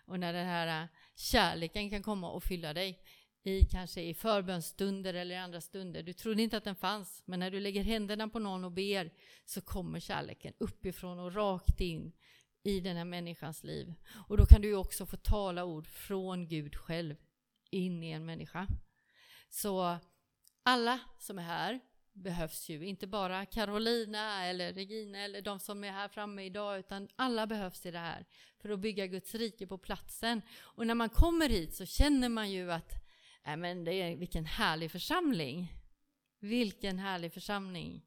Och 0.05 0.19
när 0.19 0.33
den 0.33 0.47
här 0.47 0.83
eh, 0.83 0.87
kärleken 1.15 1.89
kan 1.89 2.03
komma 2.03 2.29
och 2.31 2.43
fylla 2.43 2.73
dig 2.73 3.03
i 3.43 3.65
kanske 3.65 4.01
i 4.01 4.13
förbönstunder 4.13 5.13
eller 5.13 5.39
andra 5.39 5.61
stunder. 5.61 6.03
Du 6.03 6.13
trodde 6.13 6.41
inte 6.41 6.57
att 6.57 6.63
den 6.63 6.75
fanns, 6.75 7.23
men 7.25 7.39
när 7.39 7.51
du 7.51 7.59
lägger 7.59 7.83
händerna 7.83 8.27
på 8.27 8.39
någon 8.39 8.63
och 8.63 8.71
ber 8.71 9.11
så 9.45 9.61
kommer 9.61 9.99
kärleken 9.99 10.53
uppifrån 10.57 11.19
och 11.19 11.35
rakt 11.35 11.81
in 11.81 12.11
i 12.63 12.79
den 12.79 12.97
här 12.97 13.05
människans 13.05 13.63
liv. 13.63 13.93
Och 14.27 14.37
då 14.37 14.45
kan 14.45 14.61
du 14.61 14.75
också 14.75 15.05
få 15.05 15.17
tala 15.17 15.65
ord 15.65 15.87
från 15.87 16.47
Gud 16.47 16.75
själv 16.75 17.15
in 17.69 18.03
i 18.03 18.11
en 18.11 18.25
människa. 18.25 18.67
Så 19.49 19.97
alla 20.63 20.99
som 21.19 21.39
är 21.39 21.43
här 21.43 21.79
behövs 22.13 22.69
ju, 22.69 22.85
inte 22.85 23.07
bara 23.07 23.45
Carolina 23.45 24.45
eller 24.45 24.73
Regina 24.73 25.19
eller 25.19 25.41
de 25.41 25.59
som 25.59 25.83
är 25.83 25.91
här 25.91 26.07
framme 26.07 26.45
idag, 26.45 26.79
utan 26.79 27.07
alla 27.15 27.47
behövs 27.47 27.85
i 27.85 27.91
det 27.91 27.99
här 27.99 28.25
för 28.61 28.69
att 28.69 28.79
bygga 28.79 29.07
Guds 29.07 29.35
rike 29.35 29.67
på 29.67 29.77
platsen. 29.77 30.41
Och 30.59 30.87
när 30.87 30.95
man 30.95 31.09
kommer 31.09 31.49
hit 31.49 31.75
så 31.75 31.85
känner 31.85 32.29
man 32.29 32.51
ju 32.51 32.71
att, 32.71 33.00
Nej, 33.43 33.57
men 33.57 33.83
det 33.83 33.93
är, 33.93 34.15
vilken 34.15 34.45
härlig 34.45 34.91
församling. 34.91 35.73
Vilken 36.39 36.99
härlig 36.99 37.33
församling. 37.33 38.05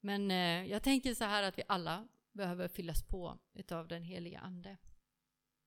Men 0.00 0.30
eh, 0.30 0.70
jag 0.70 0.82
tänker 0.82 1.14
så 1.14 1.24
här 1.24 1.42
att 1.42 1.58
vi 1.58 1.62
alla 1.68 2.08
behöver 2.32 2.68
fyllas 2.68 3.02
på 3.02 3.38
utav 3.54 3.88
den 3.88 4.02
heliga 4.02 4.40
Ande. 4.40 4.76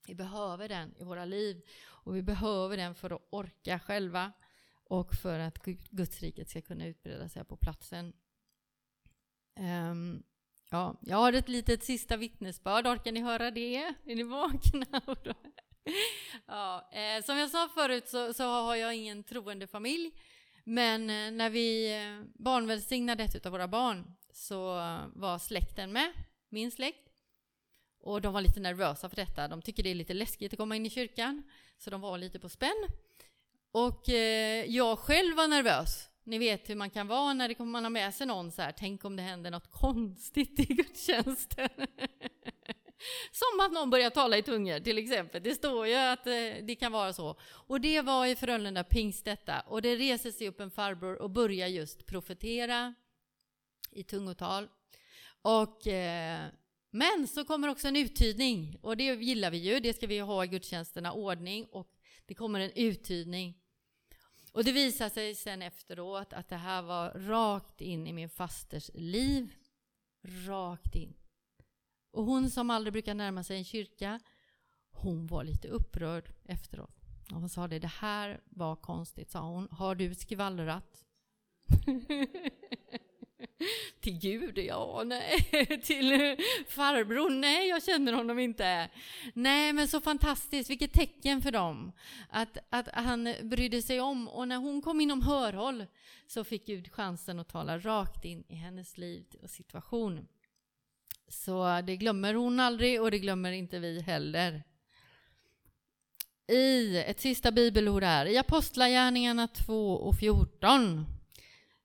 Vi 0.07 0.15
behöver 0.15 0.69
den 0.69 0.95
i 0.97 1.03
våra 1.03 1.25
liv 1.25 1.61
och 1.83 2.15
vi 2.15 2.21
behöver 2.21 2.77
den 2.77 2.95
för 2.95 3.09
att 3.09 3.27
orka 3.29 3.79
själva 3.79 4.31
och 4.83 5.13
för 5.13 5.39
att 5.39 5.63
Gudsriket 5.89 6.49
ska 6.49 6.61
kunna 6.61 6.85
utbreda 6.85 7.29
sig 7.29 7.45
på 7.45 7.57
platsen. 7.57 8.13
Um, 9.59 10.23
ja, 10.69 10.97
jag 11.01 11.17
har 11.17 11.33
ett 11.33 11.49
litet 11.49 11.83
sista 11.83 12.17
vittnesbörd. 12.17 12.87
Orkar 12.87 13.11
ni 13.11 13.19
höra 13.19 13.51
det? 13.51 13.75
Är 13.75 14.15
ni 14.15 14.23
vakna? 14.23 15.01
ja, 16.47 16.89
eh, 16.91 17.23
som 17.23 17.37
jag 17.37 17.49
sa 17.49 17.69
förut 17.73 18.09
så, 18.09 18.33
så, 18.33 18.43
har 18.43 18.75
jag 18.75 18.95
ingen 18.95 19.23
troende 19.23 19.67
familj. 19.67 20.11
Men 20.63 21.09
eh, 21.09 21.31
när 21.31 21.49
vi 21.49 21.93
eh, 21.93 22.27
barnvälsignade 22.33 23.23
ett 23.23 23.45
av 23.45 23.51
våra 23.51 23.67
barn 23.67 24.15
så 24.33 24.63
var 25.13 25.39
släkten 25.39 25.91
med, 25.91 26.11
min 26.49 26.71
släkt. 26.71 27.11
Och 28.01 28.21
de 28.21 28.33
var 28.33 28.41
lite 28.41 28.59
nervösa 28.59 29.09
för 29.09 29.15
detta. 29.15 29.47
De 29.47 29.61
tycker 29.61 29.83
det 29.83 29.89
är 29.89 29.95
lite 29.95 30.13
läskigt 30.13 30.53
att 30.53 30.59
komma 30.59 30.75
in 30.75 30.85
i 30.85 30.89
kyrkan. 30.89 31.43
Så 31.77 31.89
de 31.89 32.01
var 32.01 32.17
lite 32.17 32.39
på 32.39 32.49
spänn. 32.49 32.87
Och 33.71 34.09
eh, 34.09 34.65
jag 34.65 34.99
själv 34.99 35.35
var 35.35 35.47
nervös. 35.47 36.09
Ni 36.23 36.37
vet 36.37 36.69
hur 36.69 36.75
man 36.75 36.89
kan 36.89 37.07
vara 37.07 37.33
när 37.33 37.47
det 37.47 37.53
kommer 37.53 37.71
man 37.71 37.83
har 37.83 37.91
med 37.91 38.13
sig 38.13 38.27
någon 38.27 38.51
så 38.51 38.61
här. 38.61 38.71
Tänk 38.77 39.05
om 39.05 39.15
det 39.15 39.21
händer 39.21 39.51
något 39.51 39.71
konstigt 39.71 40.59
i 40.59 40.73
gudstjänsten. 40.73 41.69
Som 43.31 43.59
att 43.59 43.71
någon 43.71 43.89
börjar 43.89 44.09
tala 44.09 44.37
i 44.37 44.43
tungor 44.43 44.79
till 44.79 44.97
exempel. 44.97 45.43
Det 45.43 45.55
står 45.55 45.87
ju 45.87 45.95
att 45.95 46.27
eh, 46.27 46.33
det 46.63 46.77
kan 46.79 46.91
vara 46.91 47.13
så. 47.13 47.39
Och 47.41 47.81
det 47.81 48.01
var 48.01 48.25
i 48.25 48.35
Frölunda 48.35 48.83
pingst 48.83 49.25
detta. 49.25 49.59
Och 49.59 49.81
det 49.81 49.95
reser 49.95 50.31
sig 50.31 50.47
upp 50.47 50.59
en 50.59 50.71
farbror 50.71 51.21
och 51.21 51.29
börjar 51.29 51.67
just 51.67 52.05
profetera 52.05 52.93
i 53.91 54.03
tungotal. 54.03 54.67
Och, 55.41 55.87
eh, 55.87 56.45
men 56.91 57.27
så 57.27 57.45
kommer 57.45 57.67
också 57.67 57.87
en 57.87 57.95
uttydning 57.95 58.77
och 58.81 58.97
det 58.97 59.03
gillar 59.03 59.51
vi 59.51 59.57
ju. 59.57 59.79
Det 59.79 59.93
ska 59.93 60.07
vi 60.07 60.19
ha 60.19 60.43
i 60.43 60.47
gudstjänsterna, 60.47 61.13
ordning 61.13 61.65
och 61.65 61.87
det 62.25 62.33
kommer 62.33 62.59
en 62.59 62.71
uttydning. 62.75 63.57
Och 64.51 64.63
det 64.63 64.71
visar 64.71 65.09
sig 65.09 65.35
sen 65.35 65.61
efteråt 65.61 66.33
att 66.33 66.49
det 66.49 66.55
här 66.55 66.81
var 66.81 67.11
rakt 67.11 67.81
in 67.81 68.07
i 68.07 68.13
min 68.13 68.29
fasters 68.29 68.91
liv. 68.93 69.53
Rakt 70.47 70.95
in. 70.95 71.13
Och 72.11 72.25
hon 72.25 72.49
som 72.49 72.69
aldrig 72.69 72.93
brukar 72.93 73.13
närma 73.13 73.43
sig 73.43 73.57
en 73.57 73.63
kyrka, 73.63 74.19
hon 74.91 75.27
var 75.27 75.43
lite 75.43 75.67
upprörd 75.67 76.29
efteråt. 76.45 77.01
Och 77.31 77.39
hon 77.39 77.49
sa 77.49 77.67
det, 77.67 77.79
det 77.79 77.87
här 77.87 78.41
var 78.45 78.75
konstigt, 78.75 79.31
sa 79.31 79.39
hon. 79.39 79.67
Har 79.71 79.95
du 79.95 80.15
skvallrat? 80.15 81.05
Till 84.01 84.19
Gud? 84.19 84.57
Ja, 84.57 85.03
nej. 85.05 85.41
Till 85.83 86.37
farbror? 86.67 87.29
Nej, 87.29 87.67
jag 87.67 87.83
känner 87.83 88.13
honom 88.13 88.39
inte. 88.39 88.89
Nej, 89.33 89.73
men 89.73 89.87
så 89.87 90.01
fantastiskt. 90.01 90.69
Vilket 90.69 90.93
tecken 90.93 91.41
för 91.41 91.51
dem. 91.51 91.91
Att, 92.29 92.57
att 92.69 92.87
han 92.93 93.35
brydde 93.43 93.81
sig 93.81 94.01
om. 94.01 94.27
Och 94.27 94.47
när 94.47 94.57
hon 94.57 94.81
kom 94.81 95.01
inom 95.01 95.21
hörhåll 95.21 95.85
så 96.27 96.43
fick 96.43 96.65
Gud 96.65 96.91
chansen 96.91 97.39
att 97.39 97.49
tala 97.49 97.79
rakt 97.79 98.25
in 98.25 98.43
i 98.47 98.55
hennes 98.55 98.97
liv 98.97 99.25
och 99.43 99.49
situation. 99.49 100.27
Så 101.31 101.81
det 101.81 101.97
glömmer 101.97 102.33
hon 102.33 102.59
aldrig 102.59 103.01
och 103.01 103.11
det 103.11 103.19
glömmer 103.19 103.51
inte 103.51 103.79
vi 103.79 104.01
heller. 104.01 104.63
I 106.47 106.97
ett 106.97 107.19
sista 107.19 107.51
bibelord 107.51 108.03
här, 108.03 108.25
i 108.25 108.37
Apostlagärningarna 108.37 109.47
2 109.47 109.93
och 109.93 110.15
14 110.15 111.05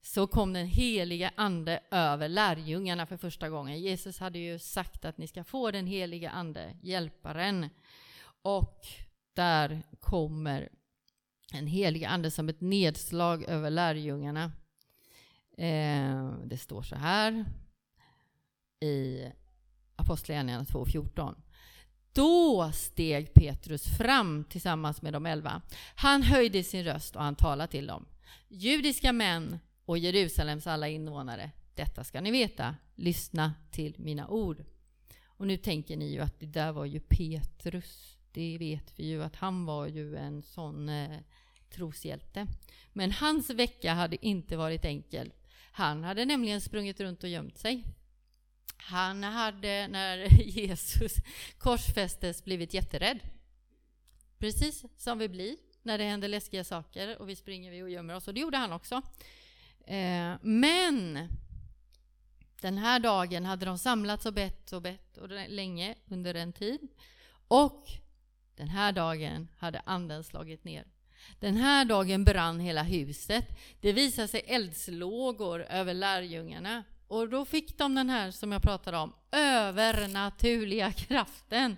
så 0.02 0.26
kom 0.26 0.52
den 0.52 0.66
heliga 0.66 1.32
ande 1.36 1.80
över 1.90 2.28
lärjungarna 2.28 3.06
för 3.06 3.16
första 3.16 3.48
gången. 3.48 3.80
Jesus 3.80 4.18
hade 4.18 4.38
ju 4.38 4.58
sagt 4.58 5.04
att 5.04 5.18
ni 5.18 5.26
ska 5.26 5.44
få 5.44 5.70
den 5.70 5.86
heliga 5.86 6.30
ande, 6.30 6.76
hjälparen. 6.82 7.68
Och 8.42 8.86
där 9.34 9.82
kommer 10.00 10.68
en 11.52 11.66
helig 11.66 12.04
ande 12.04 12.30
som 12.30 12.48
ett 12.48 12.60
nedslag 12.60 13.44
över 13.44 13.70
lärjungarna. 13.70 14.52
Eh, 15.58 16.32
det 16.44 16.58
står 16.58 16.82
så 16.82 16.96
här 16.96 17.44
i 18.80 19.24
Apostlagärningarna 19.96 20.64
2.14. 20.64 21.34
Då 22.12 22.70
steg 22.74 23.34
Petrus 23.34 23.84
fram 23.98 24.44
tillsammans 24.44 25.02
med 25.02 25.12
de 25.12 25.26
elva. 25.26 25.62
Han 25.94 26.22
höjde 26.22 26.64
sin 26.64 26.84
röst 26.84 27.16
och 27.16 27.22
han 27.22 27.36
talade 27.36 27.70
till 27.70 27.86
dem. 27.86 28.06
Judiska 28.48 29.12
män 29.12 29.58
och 29.84 29.98
Jerusalems 29.98 30.66
alla 30.66 30.88
invånare, 30.88 31.50
detta 31.74 32.04
ska 32.04 32.20
ni 32.20 32.30
veta. 32.30 32.76
Lyssna 32.94 33.54
till 33.70 33.94
mina 33.98 34.28
ord. 34.28 34.64
Och 35.24 35.46
nu 35.46 35.56
tänker 35.56 35.96
ni 35.96 36.12
ju 36.12 36.20
att 36.20 36.40
det 36.40 36.46
där 36.46 36.72
var 36.72 36.84
ju 36.84 37.00
Petrus. 37.00 38.16
Det 38.32 38.58
vet 38.58 38.92
vi 38.96 39.06
ju 39.06 39.22
att 39.22 39.36
han 39.36 39.64
var 39.64 39.86
ju 39.86 40.16
en 40.16 40.42
sån 40.42 40.88
eh, 40.88 41.18
troshjälte. 41.70 42.46
Men 42.92 43.12
hans 43.12 43.50
vecka 43.50 43.94
hade 43.94 44.26
inte 44.26 44.56
varit 44.56 44.84
enkel. 44.84 45.32
Han 45.72 46.04
hade 46.04 46.24
nämligen 46.24 46.60
sprungit 46.60 47.00
runt 47.00 47.22
och 47.22 47.28
gömt 47.28 47.58
sig. 47.58 47.84
Han 48.76 49.22
hade, 49.22 49.88
när 49.88 50.18
Jesus 50.42 51.14
korsfästes, 51.58 52.44
blivit 52.44 52.74
jätterädd. 52.74 53.18
Precis 54.38 54.84
som 54.96 55.18
vi 55.18 55.28
blir 55.28 55.56
när 55.82 55.98
det 55.98 56.04
händer 56.04 56.28
läskiga 56.28 56.64
saker 56.64 57.18
och 57.18 57.28
vi 57.28 57.36
springer 57.36 57.82
och 57.82 57.90
gömmer 57.90 58.14
oss. 58.14 58.28
Och 58.28 58.34
det 58.34 58.40
gjorde 58.40 58.56
han 58.56 58.72
också. 58.72 59.02
Eh, 59.86 60.34
men 60.42 61.28
den 62.60 62.78
här 62.78 63.00
dagen 63.00 63.44
hade 63.44 63.66
de 63.66 63.78
samlats 63.78 64.26
och 64.26 64.32
bett 64.32 64.72
och 64.72 64.82
bett 64.82 65.16
och 65.16 65.28
länge 65.48 65.94
under 66.06 66.34
en 66.34 66.52
tid. 66.52 66.88
Och 67.48 67.86
den 68.56 68.68
här 68.68 68.92
dagen 68.92 69.48
hade 69.58 69.80
anden 69.80 70.24
slagit 70.24 70.64
ner. 70.64 70.84
Den 71.40 71.56
här 71.56 71.84
dagen 71.84 72.24
brann 72.24 72.60
hela 72.60 72.82
huset. 72.82 73.48
Det 73.80 73.92
visade 73.92 74.28
sig 74.28 74.42
eldslågor 74.46 75.62
över 75.62 75.94
lärjungarna. 75.94 76.84
Och 77.08 77.28
då 77.28 77.44
fick 77.44 77.78
de 77.78 77.94
den 77.94 78.10
här 78.10 78.30
som 78.30 78.52
jag 78.52 78.62
pratade 78.62 78.96
om, 78.96 79.12
övernaturliga 79.32 80.92
kraften. 80.96 81.76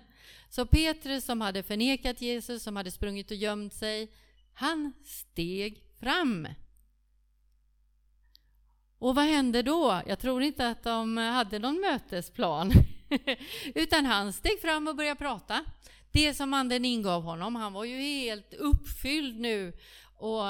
Så 0.49 0.65
Petrus 0.65 1.25
som 1.25 1.41
hade 1.41 1.63
förnekat 1.63 2.21
Jesus, 2.21 2.63
som 2.63 2.75
hade 2.75 2.91
sprungit 2.91 3.31
och 3.31 3.37
gömt 3.37 3.73
sig, 3.73 4.11
han 4.53 4.93
steg 5.03 5.83
fram. 5.99 6.47
Och 8.99 9.15
vad 9.15 9.25
hände 9.25 9.61
då? 9.61 10.01
Jag 10.07 10.19
tror 10.19 10.43
inte 10.43 10.67
att 10.67 10.83
de 10.83 11.17
hade 11.17 11.59
någon 11.59 11.81
mötesplan, 11.81 12.71
utan 13.75 14.05
han 14.05 14.33
steg 14.33 14.61
fram 14.61 14.87
och 14.87 14.95
började 14.95 15.19
prata. 15.19 15.65
Det 16.11 16.33
som 16.33 16.53
anden 16.53 16.85
ingav 16.85 17.23
honom, 17.23 17.55
han 17.55 17.73
var 17.73 17.83
ju 17.83 17.97
helt 17.97 18.53
uppfylld 18.53 19.39
nu 19.39 19.73
och 20.15 20.43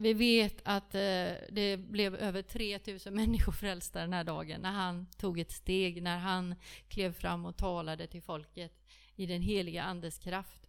vi 0.00 0.14
vet 0.14 0.60
att 0.64 0.94
eh, 0.94 1.32
det 1.50 1.76
blev 1.76 2.14
över 2.14 2.42
3000 2.42 3.14
människor 3.14 3.52
frälsta 3.52 4.00
den 4.00 4.12
här 4.12 4.24
dagen 4.24 4.60
när 4.60 4.72
han 4.72 5.06
tog 5.06 5.38
ett 5.38 5.52
steg, 5.52 6.02
när 6.02 6.18
han 6.18 6.54
klev 6.88 7.12
fram 7.12 7.46
och 7.46 7.56
talade 7.56 8.06
till 8.06 8.22
folket 8.22 8.72
i 9.16 9.26
den 9.26 9.42
heliga 9.42 9.82
Andes 9.82 10.18
kraft. 10.18 10.68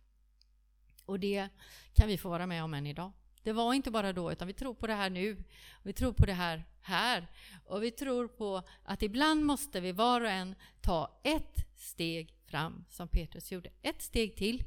Och 1.05 1.19
det 1.19 1.49
kan 1.93 2.07
vi 2.07 2.17
få 2.17 2.29
vara 2.29 2.47
med 2.47 2.63
om 2.63 2.73
än 2.73 2.87
idag. 2.87 3.11
Det 3.43 3.51
var 3.51 3.73
inte 3.73 3.91
bara 3.91 4.13
då, 4.13 4.31
utan 4.31 4.47
vi 4.47 4.53
tror 4.53 4.73
på 4.73 4.87
det 4.87 4.93
här 4.93 5.09
nu. 5.09 5.43
Vi 5.83 5.93
tror 5.93 6.13
på 6.13 6.25
det 6.25 6.33
här 6.33 6.65
här. 6.81 7.27
Och 7.65 7.83
vi 7.83 7.91
tror 7.91 8.27
på 8.27 8.63
att 8.83 9.03
ibland 9.03 9.45
måste 9.45 9.79
vi 9.79 9.91
var 9.91 10.21
och 10.21 10.29
en 10.29 10.55
ta 10.81 11.21
ett 11.23 11.65
steg 11.75 12.35
fram, 12.45 12.85
som 12.89 13.07
Petrus 13.07 13.51
gjorde. 13.51 13.69
Ett 13.81 14.01
steg 14.01 14.35
till. 14.35 14.63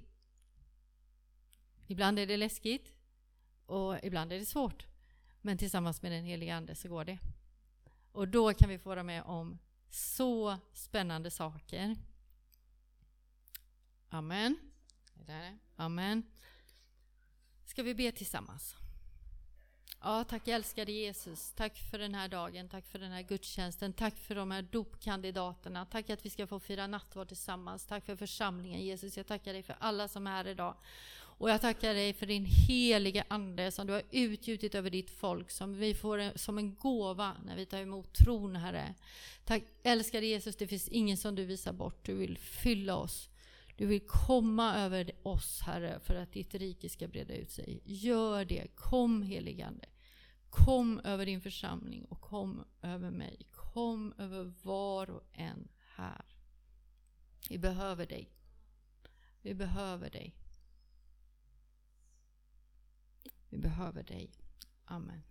Ibland 1.86 2.18
är 2.18 2.26
det 2.26 2.36
läskigt 2.36 2.92
och 3.72 3.98
ibland 4.02 4.32
är 4.32 4.38
det 4.38 4.46
svårt. 4.46 4.86
Men 5.40 5.58
tillsammans 5.58 6.02
med 6.02 6.12
den 6.12 6.24
heliga 6.24 6.56
Ande 6.56 6.74
så 6.74 6.88
går 6.88 7.04
det. 7.04 7.18
Och 8.12 8.28
då 8.28 8.54
kan 8.54 8.68
vi 8.68 8.78
få 8.78 8.88
vara 8.88 9.02
med 9.02 9.22
om 9.22 9.58
så 9.90 10.58
spännande 10.72 11.30
saker. 11.30 11.96
Amen. 14.08 14.56
Amen. 15.76 16.22
Ska 17.64 17.82
vi 17.82 17.94
be 17.94 18.12
tillsammans? 18.12 18.76
Ja, 20.00 20.24
tack 20.24 20.48
älskade 20.48 20.92
Jesus. 20.92 21.52
Tack 21.52 21.78
för 21.90 21.98
den 21.98 22.14
här 22.14 22.28
dagen, 22.28 22.68
tack 22.68 22.86
för 22.86 22.98
den 22.98 23.12
här 23.12 23.22
gudstjänsten, 23.22 23.92
tack 23.92 24.16
för 24.16 24.34
de 24.34 24.50
här 24.50 24.62
dopkandidaterna. 24.62 25.86
Tack 25.86 26.10
att 26.10 26.26
vi 26.26 26.30
ska 26.30 26.46
få 26.46 26.60
fira 26.60 26.86
nattvard 26.86 27.28
tillsammans. 27.28 27.86
Tack 27.86 28.04
för 28.04 28.16
församlingen 28.16 28.80
Jesus. 28.80 29.16
Jag 29.16 29.26
tackar 29.26 29.52
dig 29.52 29.62
för 29.62 29.76
alla 29.80 30.08
som 30.08 30.26
är 30.26 30.30
här 30.30 30.46
idag. 30.46 30.76
Och 31.42 31.50
jag 31.50 31.60
tackar 31.60 31.94
dig 31.94 32.12
för 32.12 32.26
din 32.26 32.44
heliga 32.44 33.24
Ande 33.28 33.70
som 33.70 33.86
du 33.86 33.92
har 33.92 34.02
utgjutit 34.10 34.74
över 34.74 34.90
ditt 34.90 35.10
folk, 35.10 35.50
som 35.50 35.74
vi 35.74 35.94
får 35.94 36.38
som 36.38 36.58
en 36.58 36.74
gåva 36.74 37.36
när 37.44 37.56
vi 37.56 37.66
tar 37.66 37.78
emot 37.78 38.12
tron, 38.12 38.56
Herre. 38.56 38.94
Tack 39.44 39.62
älskade 39.82 40.26
Jesus, 40.26 40.56
det 40.56 40.66
finns 40.66 40.88
ingen 40.88 41.16
som 41.16 41.34
du 41.34 41.44
visar 41.44 41.72
bort. 41.72 42.06
Du 42.06 42.14
vill 42.14 42.38
fylla 42.38 42.96
oss. 42.96 43.28
Du 43.76 43.86
vill 43.86 44.06
komma 44.06 44.76
över 44.76 45.12
oss, 45.22 45.60
Herre, 45.60 46.00
för 46.00 46.14
att 46.14 46.32
ditt 46.32 46.54
rike 46.54 46.88
ska 46.88 47.08
breda 47.08 47.34
ut 47.34 47.50
sig. 47.50 47.80
Gör 47.84 48.44
det. 48.44 48.66
Kom, 48.74 49.22
heligande. 49.22 49.86
Kom 50.50 51.00
över 51.04 51.26
din 51.26 51.40
församling 51.40 52.04
och 52.04 52.20
kom 52.20 52.64
över 52.82 53.10
mig. 53.10 53.46
Kom 53.52 54.14
över 54.18 54.52
var 54.62 55.10
och 55.10 55.22
en 55.32 55.68
här. 55.96 56.24
Vi 57.50 57.58
behöver 57.58 58.06
dig. 58.06 58.30
Vi 59.42 59.54
behöver 59.54 60.10
dig. 60.10 60.34
Vi 63.52 63.58
behöver 63.58 64.02
dig. 64.02 64.30
Amen. 64.84 65.22